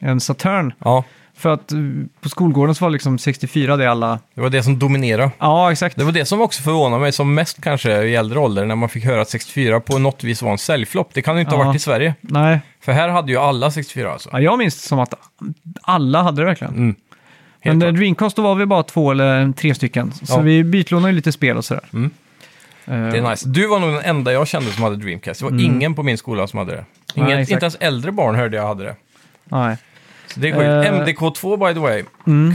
[0.00, 0.72] än Saturn.
[0.78, 1.04] Ja,
[1.38, 1.78] För att eh,
[2.20, 4.18] på skolgården så var liksom 64 det alla...
[4.34, 5.30] det var det som dominerade.
[5.38, 5.96] Ja, exakt.
[5.96, 8.88] Det var det som också förvånade mig som mest kanske i äldre ålder, när man
[8.88, 11.10] fick höra att 64 på något vis var en säljflopp.
[11.14, 11.66] Det kan ju inte ha Ja.
[11.66, 12.14] varit i Sverige.
[12.20, 14.28] Nej, För här hade ju alla 64 alltså.
[14.32, 15.14] ja, jag minns det som att
[15.82, 16.74] alla hade det verkligen.
[16.74, 16.94] Mm.
[17.64, 17.94] Men eh, klart.
[17.96, 20.12] Dreamcast då var vi bara två eller tre stycken.
[20.12, 20.40] Så Ja.
[20.40, 21.84] vi bytlånade ju lite spel och sådär.
[21.92, 22.10] Mm.
[22.86, 23.48] Eh, Det är nice.
[23.48, 25.40] Du var nog den enda jag kände som hade Dreamcast.
[25.40, 26.84] Det var ingen på min skola som hade det.
[27.14, 27.40] Ingen, Mm.
[27.40, 28.96] Nej, inte ens äldre barn hörde jag hade det.
[29.44, 29.76] Nej.
[30.34, 30.62] Så det är sjukt.
[30.64, 31.04] Eh, mm.
[31.06, 32.04] MDK2 by the way,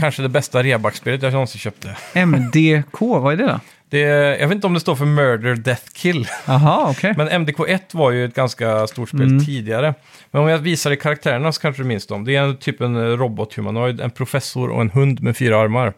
[0.00, 1.96] kanske det bästa rebackspelet jag någonsin köpte.
[2.14, 3.60] MDK, vad är det då?
[3.88, 3.98] Det
[4.40, 7.14] jag vet inte om det står för Murder Death Kill, Jaha, okej.
[7.16, 9.44] men MDK1 var ju ett ganska stort spel Mm.
[9.44, 9.94] tidigare.
[10.30, 12.24] Men om jag visar dig karaktärerna så kanske du minns dem.
[12.24, 15.92] Det är en, typ en robothumanoid, en professor och en hund med fyra armar.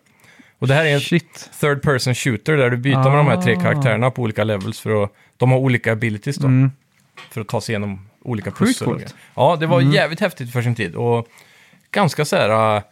[0.59, 1.51] Och det här är en Shit.
[1.61, 3.61] third person shooter där du byter med de här tre Ah.
[3.61, 6.49] karaktärerna på olika levels för att de har olika abilities då.
[7.31, 8.59] För att ta sig igenom olika Mm.
[8.59, 8.89] Pussel.
[8.89, 9.03] Mm.
[9.35, 11.27] Ja, det var jävligt häftigt för sin tid och
[11.97, 12.77] ganska så här...
[12.77, 12.83] äh,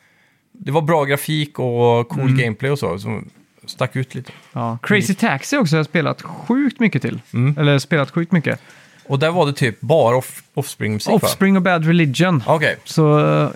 [0.52, 2.36] det var bra grafik och cool Mm.
[2.36, 3.28] gameplay och så som
[3.66, 4.32] stack ut lite.
[4.52, 4.78] Ja.
[4.82, 7.20] Crazy Taxi också har jag spelat sjukt mycket till.
[7.58, 8.60] Eller spelat sjukt mycket.
[9.06, 11.12] Och där var det typ bara off Offspring-musik?
[11.14, 12.42] Offspring och Bad Religion.
[12.46, 12.76] Okej.
[12.84, 13.50] Så äh,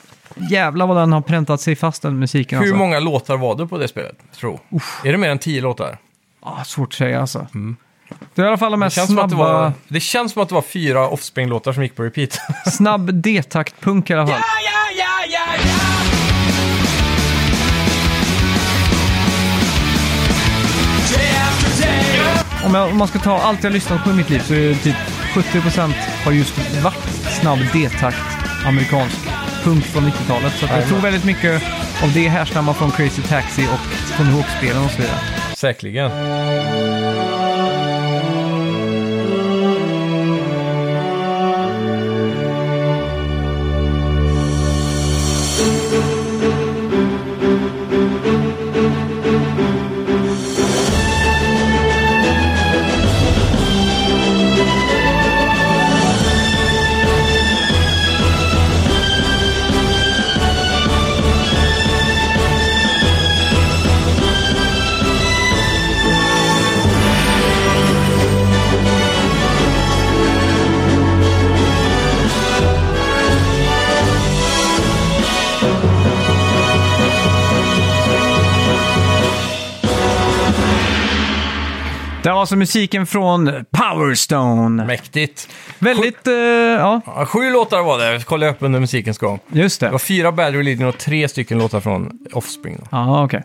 [0.50, 2.76] jävlar vad den har präntat sig fast den musiken Hur alltså.
[2.76, 4.16] många låtar var det på det spelet?
[4.32, 4.60] Tro.
[5.04, 5.98] Är det mer än tio låtar?
[6.40, 7.46] Ah, svårt att säga alltså.
[8.34, 10.00] Det är i alla fall de här Det känns, som att det, snabba, var, det
[10.00, 12.38] känns som att det var fyra Offspring-låtar som gick på repeat.
[12.72, 14.40] snabb D-takt-punk i alla fall.
[22.64, 24.68] Om, jag, om man ska ta allt jag lyssnat på i mitt liv så är
[24.68, 24.96] det typ
[25.34, 25.92] 70%
[26.24, 28.16] har just varit snabb D-takt
[28.66, 29.16] amerikansk
[29.64, 30.52] punk från 90-talet.
[30.52, 31.62] Så jag tror väldigt mycket
[32.02, 35.18] av det härstammar från Crazy Taxi och Tony Hawk-spelen och så vidare.
[35.54, 36.10] Säkerligen.
[82.28, 84.84] Det var alltså musiken från Power Stone.
[84.86, 85.48] Mäktigt.
[85.78, 89.38] Väldigt, eh, ja, Ja, sju låtar var det, kollade jag upp under musikens gång.
[89.48, 89.92] just Det det.
[89.92, 92.76] var fyra Bad Religion och tre stycken låtar från Offspring.
[92.78, 92.86] Då.
[92.90, 93.42] Ja, okej.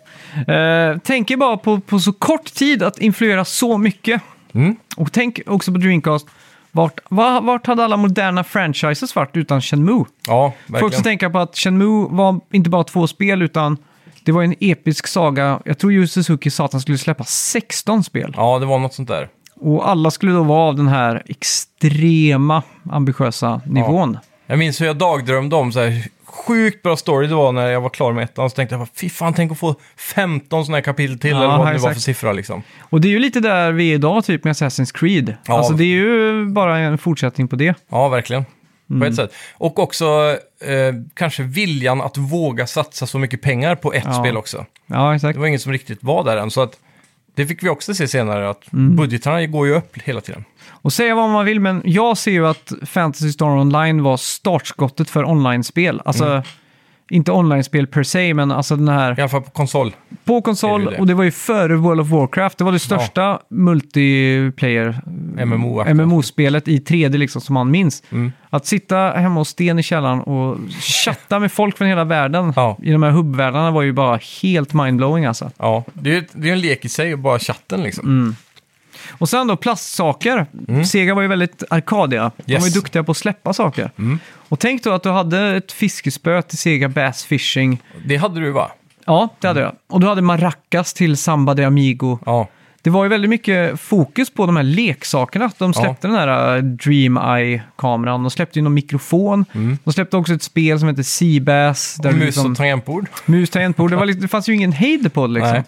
[0.55, 4.21] Eh, tänker bara på, på så kort tid att influera så mycket.
[4.53, 4.75] Mm.
[4.97, 6.27] Och tänk också på Dreamcast.
[6.71, 10.05] Vart, va- vart hade alla moderna franchises varit utan Shenmue?
[10.27, 11.03] Ja, Får också verkligen.
[11.03, 13.77] tänka på att Shenmue var inte bara två spel utan
[14.25, 15.59] det var en episk saga.
[15.65, 18.33] Jag tror Yu Suzuki sa att han skulle släppa 16 spel.
[18.37, 19.29] Ja, det var något sånt där.
[19.55, 24.17] Och alla skulle då vara av den här extrema ambitiösa nivån.
[24.47, 27.81] Jag minns hur jag dagdrömde om så här sjukt bra story det var när jag
[27.81, 28.49] var klar med ettan.
[28.49, 31.47] Så tänkte jag, fy fan, tänk att få 15 sådana här kapitel till, Ja, eller
[31.47, 31.93] vad det nu var exakt.
[31.95, 32.63] för siffra liksom.
[32.81, 35.35] Och det är ju lite där vi är idag typ med Assassin's Creed.
[35.47, 35.57] Ja.
[35.57, 37.73] Alltså det är ju bara en fortsättning på det.
[37.89, 38.45] Ja, verkligen.
[38.87, 39.07] På Mm.
[39.09, 39.33] ett sätt.
[39.53, 44.13] Och också eh, kanske viljan att våga satsa så mycket pengar på ett Ja.
[44.13, 44.65] spel också.
[44.87, 45.33] Ja, exakt.
[45.33, 46.77] Det var ingen som riktigt var där än, så att
[47.35, 48.95] det fick vi också se senare, att Mm.
[48.95, 50.43] budgetarna går ju upp hela tiden.
[50.69, 55.09] Och säga vad man vill, men jag ser ju att Fantasy Star Online var startskottet
[55.09, 56.01] för online-spel.
[56.05, 56.43] Alltså, Mm.
[57.09, 59.91] Inte online-spel per se, men alltså den här I alla fall på konsol.
[60.25, 60.97] på konsol det det?
[60.97, 62.57] och det var ju före World of Warcraft.
[62.57, 65.01] Det var det största multiplayer
[65.45, 65.83] MMO.
[65.93, 68.03] MMO-spelet i 3D liksom som man minns.
[68.11, 68.31] Mm.
[68.49, 70.57] Att sitta hemma hos Sten i källaren och
[71.05, 72.77] chatta med folk från hela världen Ja.
[72.83, 75.51] i de här hubbvärldarna var ju bara helt mindblowing alltså.
[75.57, 78.07] Ja, det är, det är en lek i sig, bara chatten liksom.
[78.07, 78.35] Mm.
[79.11, 80.45] Och sen då plastsaker.
[80.85, 82.21] Sega var ju väldigt arkadiga.
[82.21, 82.63] De var ju Mm.
[82.63, 82.63] Yes.
[82.75, 82.81] Mm.
[82.81, 83.91] duktiga på att släppa saker.
[84.49, 87.81] Och tänk då att du hade ett fiskespö till Sega Bass Fishing.
[88.05, 88.71] Det hade du va?
[89.05, 89.75] Ja, det hade jag.
[89.89, 92.19] Och du hade maracas till Samba de Amigo.
[92.25, 92.47] Ja,
[92.81, 95.51] Det var ju väldigt mycket fokus på de här leksakerna.
[95.57, 98.23] De släppte den här äh, Dream Eye-kameran.
[98.23, 99.45] De släppte ju någon mikrofon.
[99.83, 101.95] De släppte också ett spel som heter Seabass.
[101.99, 103.07] och du mus liksom- och tangentbord.
[103.25, 103.89] mus tangentbord.
[103.91, 105.51] Det, var lite, det fanns ju ingen hejd på det liksom.
[105.53, 105.63] Nej.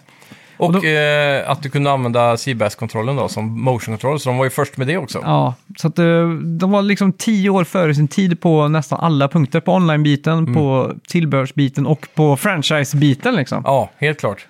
[0.56, 4.38] Och, Och då- eh, att du kunde använda Seabass-kontrollen då som motion control, så de
[4.38, 5.20] var ju först med det också.
[5.24, 9.28] Ja, så att eh, de var liksom tio år före sin tid på nästan alla
[9.28, 9.60] punkter.
[9.60, 10.54] På online-biten, Mm.
[10.54, 13.62] på tillbehörsbiten och på franchise-biten liksom.
[13.64, 14.46] Ja, helt klart.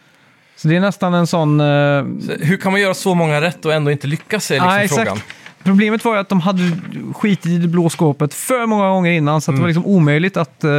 [0.56, 1.60] Så det är nästan en sån...
[1.60, 1.66] eh,
[2.40, 5.00] Hur kan man göra så många rätt och ändå inte lyckas är liksom ja, exakt.
[5.08, 5.20] frågan.
[5.64, 6.62] Problemet var ju att de hade
[7.14, 9.62] skitit i det blå skåpet för många gånger innan, så att det Mm.
[9.62, 10.70] var liksom omöjligt att eh,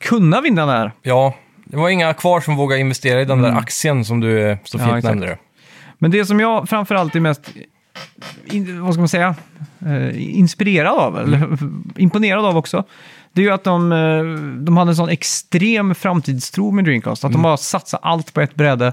[0.00, 0.92] kunna vinna den här.
[1.02, 1.34] Ja,
[1.64, 4.78] det var inga kvar som vågade investera i den där aktien som du eh, så
[4.78, 4.88] Mm.
[4.88, 5.04] Ja, fint exakt.
[5.14, 5.26] nämnde.
[5.26, 5.38] det.
[5.98, 7.50] Men det som jag framförallt är mest
[8.44, 9.34] in, vad ska man säga,
[9.86, 11.84] eh, inspirerad av, eller Mm.
[11.96, 12.84] imponerad av också,
[13.32, 14.24] det är ju att de, eh,
[14.64, 17.24] de hade en sån extrem framtidstro med Dreamcast.
[17.24, 17.32] Att Mm.
[17.32, 18.92] de bara satsade allt på ett bräde.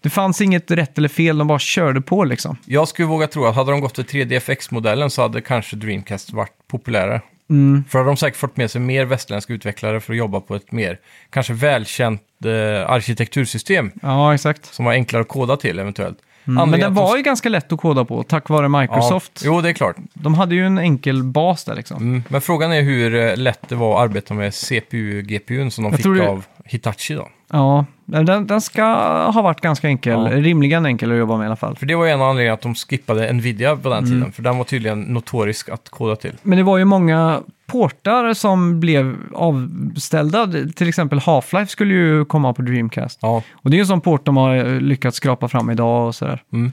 [0.00, 2.56] Det fanns inget rätt eller fel, de bara körde på liksom.
[2.64, 6.52] Jag skulle våga tro att hade de gått för 3DFX-modellen så hade kanske Dreamcast varit
[6.70, 7.20] populärare.
[7.50, 7.84] Mm.
[7.88, 10.72] För hade de säkert fått med sig mer västerländska utvecklare för att jobba på ett
[10.72, 10.98] mer
[11.30, 14.74] kanske välkänt eh, arkitektursystem Ja, exakt.
[14.74, 16.18] som var enklare att koda till eventuellt.
[16.46, 16.70] Mm.
[16.70, 19.32] Men den var ju ganska lätt att koda på tack vare Microsoft.
[19.44, 19.96] Ja, jo, det är klart.
[20.14, 21.96] De hade ju en enkel bas där liksom.
[22.02, 22.22] Mm.
[22.28, 25.96] Men frågan är hur eh, lätt det var att arbeta med CPU-GPUn som de Jag
[26.02, 27.28] fick det- av Hitachi då.
[27.52, 28.84] Ja, den, den ska
[29.30, 30.12] ha varit ganska enkel.
[30.12, 30.36] Ja.
[30.36, 31.76] Rimligen enkel att jobba med i alla fall.
[31.76, 34.10] För det var en av anledningarna att de skippade Nvidia på den Mm.
[34.10, 34.32] tiden.
[34.32, 36.32] För den var tydligen notorisk att koda till.
[36.42, 40.46] Men det var ju många portar som blev avställda.
[40.76, 43.18] Till exempel Half-Life skulle ju komma på Dreamcast.
[43.22, 46.06] Ja, Och det är ju en sån port de har eh, lyckats skrapa fram idag
[46.06, 46.42] och sådär.
[46.52, 46.72] mm,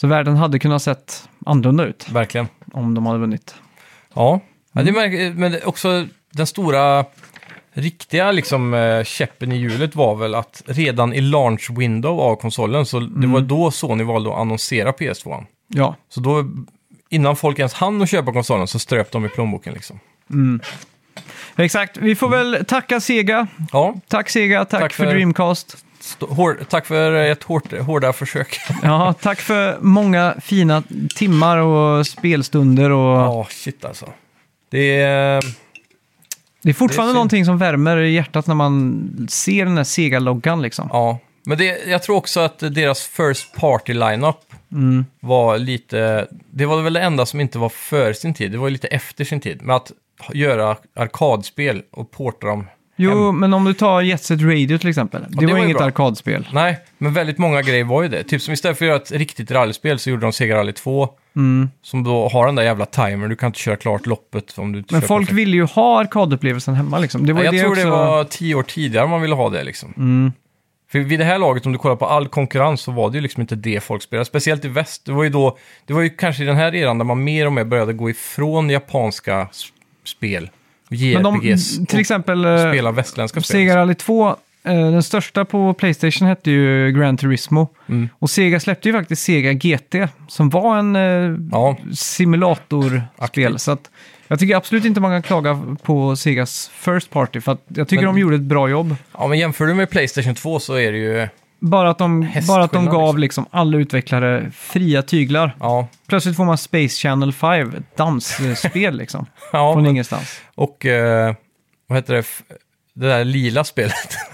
[0.00, 2.46] Så världen hade kunnat sett annorlunda ut verkligen.
[2.72, 3.54] om de hade vunnit.
[4.14, 4.40] Ja,
[4.72, 7.04] ja det märk- men det- också den stora
[7.74, 12.86] riktiga liksom, eh, käppen i hjulet var väl att redan i launch window av konsolen,
[12.86, 13.32] så det Mm.
[13.32, 15.44] var då Sony valde att annonsera PS2.
[15.68, 16.44] Ja, Så då,
[17.08, 20.00] innan folk ens hann att köpa konsolen så ströp de i plånboken liksom.
[21.56, 21.96] exakt.
[21.96, 23.46] Vi får väl tacka Sega.
[23.72, 25.76] Ja, Tack Sega, tack, Tack för, för- Dreamcast.
[26.20, 28.56] hård, tack för ett hårt, hårda försök.
[28.82, 30.82] Ja, tack för många fina
[31.16, 32.90] timmar och spelstunder.
[32.90, 34.06] Och Ja, shit alltså.
[34.70, 35.42] Det är...
[36.62, 39.84] Det är fortfarande Det är någonting som värmer i hjärtat när man ser den här
[39.84, 40.88] Sega-loggan liksom.
[40.92, 44.36] Ja, men det, jag tror också att deras first party lineup
[44.72, 45.04] Mm.
[45.20, 46.26] var lite...
[46.50, 48.52] Det var väl det enda som inte var för sin tid.
[48.52, 49.62] Det var lite efter sin tid.
[49.62, 49.92] Med att
[50.32, 52.66] göra arkadspel och porta dem
[53.02, 53.38] Jo, hem.
[53.38, 55.22] men om du tar Jet Set Radio till exempel.
[55.28, 55.86] det, det var, var inget bra.
[55.86, 56.48] arkadspel.
[56.52, 58.22] Nej, men väldigt många grejer var ju det.
[58.22, 61.08] Typ som istället för att göra ett riktigt rallyspel så gjorde de Sega Rally 2.
[61.36, 61.70] Mm.
[61.82, 63.30] Som då har den där jävla timern.
[63.30, 65.38] Du kan inte köra klart loppet om du inte Men folk perfekt.
[65.38, 67.26] vill ju ha arkadupplevelsen hemma liksom.
[67.26, 67.84] Det var Ja, jag tror också...
[67.84, 69.94] det var tio år tidigare man ville ha det liksom.
[69.96, 70.32] Mm.
[70.92, 73.20] För vid det här laget, om du kollar på all konkurrens, så var det ju
[73.20, 74.24] liksom inte det folk spelade.
[74.24, 75.06] Speciellt i väst.
[75.06, 77.46] Det var ju då, det var ju kanske i den här eran där man mer
[77.46, 79.48] och mer började gå ifrån japanska
[80.04, 80.50] spel.
[81.14, 83.54] Men de, till exempel eh, spela västländska spel.
[83.56, 84.34] Sega Rally 2, eh,
[84.64, 87.68] den största på Playstation hette ju Gran Turismo.
[87.88, 88.08] Mm.
[88.18, 89.94] Och Sega släppte ju faktiskt Sega GT,
[90.28, 93.58] som var en eh, Ja, simulatorspel.
[93.58, 93.90] Så att
[94.28, 98.04] jag tycker absolut inte man kan klaga på Segas First Party, för att jag tycker
[98.04, 98.96] Men- de gjorde ett bra jobb.
[99.18, 101.28] ja, men jämför du med Playstation 2 så är det ju...
[101.64, 103.20] Bara att de, bara att de gav liksom.
[103.20, 105.56] liksom alla utvecklare fria tyglar.
[105.60, 110.40] Ja, Plötsligt får man Space Channel 5, ett dansspel liksom, ja från men, ingenstans.
[110.54, 111.34] och eh,
[111.86, 112.24] vad heter det?
[112.94, 114.16] Det där lila spelet.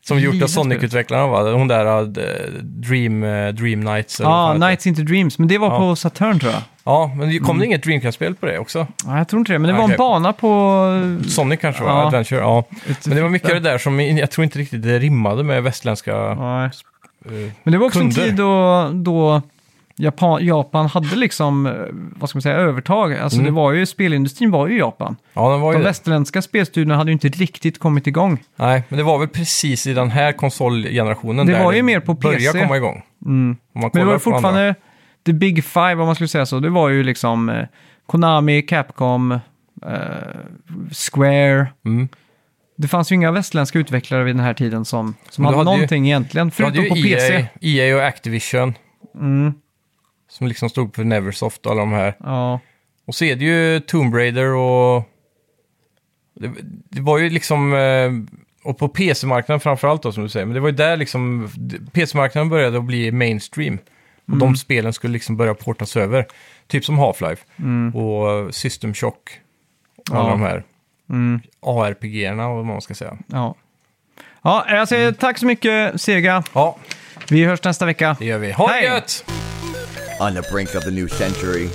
[0.00, 1.52] Som gjort av Sonic-utvecklarna va?
[1.52, 2.08] Hon där uh,
[2.62, 4.20] Dream, eh, Dream Nights.
[4.20, 4.70] eller vad Ja, fan heter det?
[4.70, 6.62] Nights into Dreams, men det var på Saturn tror jag.
[6.84, 8.86] Ja, men det kom det inget Dreamcast-spel på det också?
[9.06, 9.94] Ja, jag tror inte det, men det var Okej.
[9.94, 10.86] en bana på...
[11.28, 12.06] Sonic kanske var, Ja.
[12.06, 12.64] Adventure, ja.
[13.06, 16.16] Men det var mycket det där som jag tror inte riktigt det rimmade med västländska...
[16.34, 16.64] Nej.
[17.26, 18.22] eh, Men det var också Kunder.
[18.22, 19.42] en tid då, då
[20.00, 23.14] Japan, Japan hade liksom, eh, vad ska man säga, övertag.
[23.14, 23.46] Alltså Mm.
[23.46, 25.16] det var ju, spelindustrin var ju Japan.
[25.32, 25.88] ja, den var ju De det.
[25.88, 28.38] västerländska spelstudierna hade ju inte riktigt kommit igång.
[28.56, 32.00] Nej, men det var väl precis i den här konsolgenerationen Det där var ju mer
[32.00, 32.60] på började PC.
[32.62, 33.02] komma igång.
[33.26, 33.56] Mm.
[33.72, 34.18] Men det var ju andra.
[34.18, 34.74] fortfarande
[35.26, 36.60] the big five, om man skulle säga så.
[36.60, 37.64] Det var ju liksom eh,
[38.06, 39.32] Konami, Capcom,
[39.86, 39.90] eh,
[41.10, 41.66] Square.
[41.86, 42.08] Mm.
[42.76, 45.76] Det fanns ju inga västerländska utvecklare vid den här tiden som, som hade, hade ju-
[45.76, 47.34] någonting egentligen, Du hade förutom på ju PC.
[47.60, 48.74] EA, EA och Activision
[49.14, 49.54] Mm,
[50.30, 52.16] som liksom stod för Neversoft och alla de här.
[52.20, 52.60] ja.
[53.06, 55.04] Och så är det ju Tomb Raider och...
[56.34, 56.50] Det,
[56.90, 57.74] det var ju liksom...
[57.74, 58.10] eh,
[58.64, 60.46] Och på PC-marknaden framförallt då som du säger.
[60.46, 61.48] Men det var ju där liksom...
[61.92, 63.78] PC-marknaden började att bli mainstream.
[64.32, 66.26] Och de spelen skulle liksom börja portas över.
[66.66, 69.30] Typ som Half-Life Mm, och System Shock.
[69.96, 70.18] Och Ja.
[70.20, 70.64] alla de här
[71.10, 73.16] mm, ARPG-erna vad man ska säga.
[73.26, 73.54] ja.
[74.42, 76.42] Ja, jag säger tack så mycket Sega.
[76.52, 76.76] Ja,
[77.30, 78.16] Vi hörs nästa vecka.
[78.18, 78.52] det gör vi.
[78.52, 79.24] Ha det gött!
[80.20, 81.68] On the brink of the new century,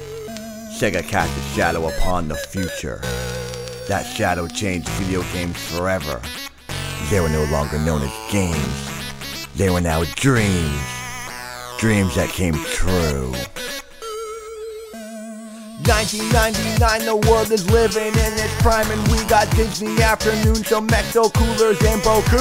[0.77, 2.99] Sega cast a shadow upon the future.
[3.87, 6.21] That shadow changed video games forever.
[7.09, 9.47] They were no longer known as games.
[9.55, 10.79] They were now dreams.
[11.79, 13.33] Dreams that came true.
[15.83, 21.31] 1999, the world is living in its prime, and we got Disney afternoon, some Mexo
[21.33, 22.39] coolers and Boku.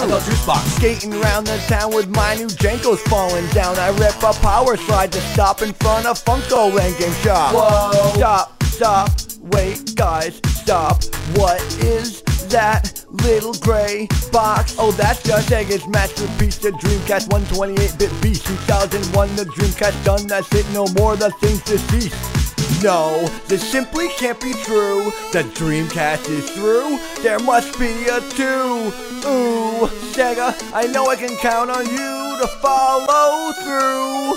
[0.76, 3.76] Skating around the town with my new Jankos falling down.
[3.78, 7.52] I rip a power slide to stop in front of Funko Land Game Shop.
[7.54, 8.12] Whoa!
[8.14, 11.02] Stop, stop, wait, guys, stop.
[11.34, 14.76] What is that little gray box?
[14.78, 18.46] Oh, that's just Sega's masterpiece, the Dreamcast 128-bit beast.
[18.46, 20.26] 2001, the Dreamcast done.
[20.28, 21.16] That's it, no more.
[21.16, 22.43] The thing's deceased.
[22.82, 25.10] No, this simply can't be true.
[25.32, 26.98] The Dreamcast is through.
[27.22, 28.92] There must be a two.
[29.26, 34.36] Ooh, Sega, I know I can count on you to follow through.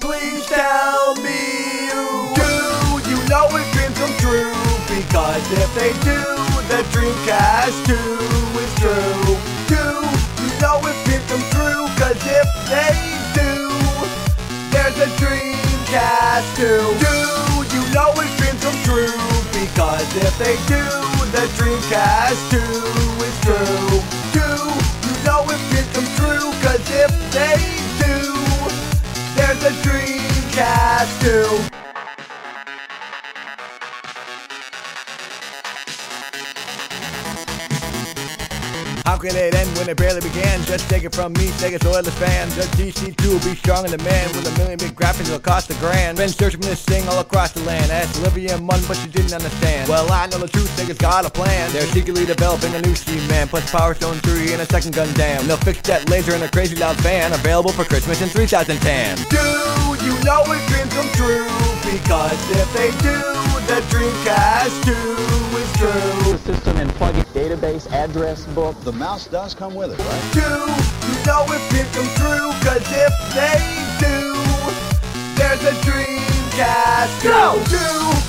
[0.00, 2.78] Please tell me you do.
[3.10, 4.52] You know his dreams come true
[4.88, 6.24] Because if they do,
[6.72, 7.92] the Dreamcast 2
[8.64, 9.36] is true.
[9.68, 11.84] 2, you know it can come true.
[12.00, 12.96] Cause if they
[13.34, 13.68] do,
[14.70, 15.47] there's a
[15.88, 16.64] Dreamcast 2.
[17.00, 19.08] Do you know it can come true?
[19.58, 20.84] Because if they do,
[21.32, 22.58] the Dreamcast 2
[23.24, 24.02] is true.
[24.34, 24.44] Do
[25.08, 26.52] you know it can come true?
[26.60, 27.56] Cause if they
[28.04, 28.20] do,
[29.34, 31.87] there's a Dreamcast 2.
[39.18, 40.62] Can it end when it barely began?
[40.62, 42.48] Just take it from me, Sega's loyalist fan.
[42.50, 45.74] The DC2 will be strong in demand with a million big graphics, it'll cost a
[45.82, 46.18] grand.
[46.18, 47.90] Been searching for this thing all across the land.
[47.90, 49.88] Asked Olivia and Munn, but she didn't understand.
[49.88, 51.72] Well, I know the truth, Sega's got a plan.
[51.72, 55.42] They're secretly developing a new Steam Man, plus Power Stone 3 and a second Gundam.
[55.48, 59.18] They'll fix that laser in a crazy loud fan, available for Christmas in 3010.
[59.34, 59.36] Do
[60.06, 61.50] you know it dreams come true?
[61.82, 63.18] Because if they do,
[63.66, 66.32] the Dreamcast 2 is true.
[66.32, 68.78] the system and plug it database address book.
[68.84, 70.24] The mouse does come with it, right?
[70.32, 73.60] do You know if it come true Cause if they
[74.02, 74.34] do
[75.36, 77.58] There's a Dreamcast Go!
[77.68, 77.86] Do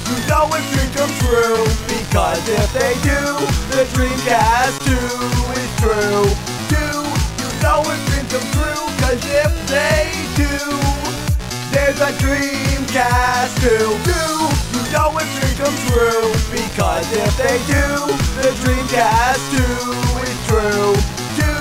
[0.10, 3.22] You know if it come true Because if they do
[3.76, 4.94] The Dreamcast 2
[5.60, 6.26] is true
[6.70, 6.86] Do
[7.42, 10.54] You know if it come true Cause if they do
[11.72, 13.68] There's a Dreamcast 2
[14.06, 14.20] Do
[14.64, 16.34] You know if dreams come true.
[16.52, 17.86] Because if they do,
[18.42, 19.62] the Dreamcast 2
[20.26, 20.94] is true.
[21.38, 21.52] Do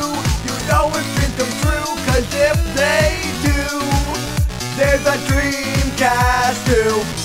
[0.49, 1.91] you know if dreams come true.
[2.07, 3.63] Cause if they do,
[4.77, 7.18] there's a Dreamcast too.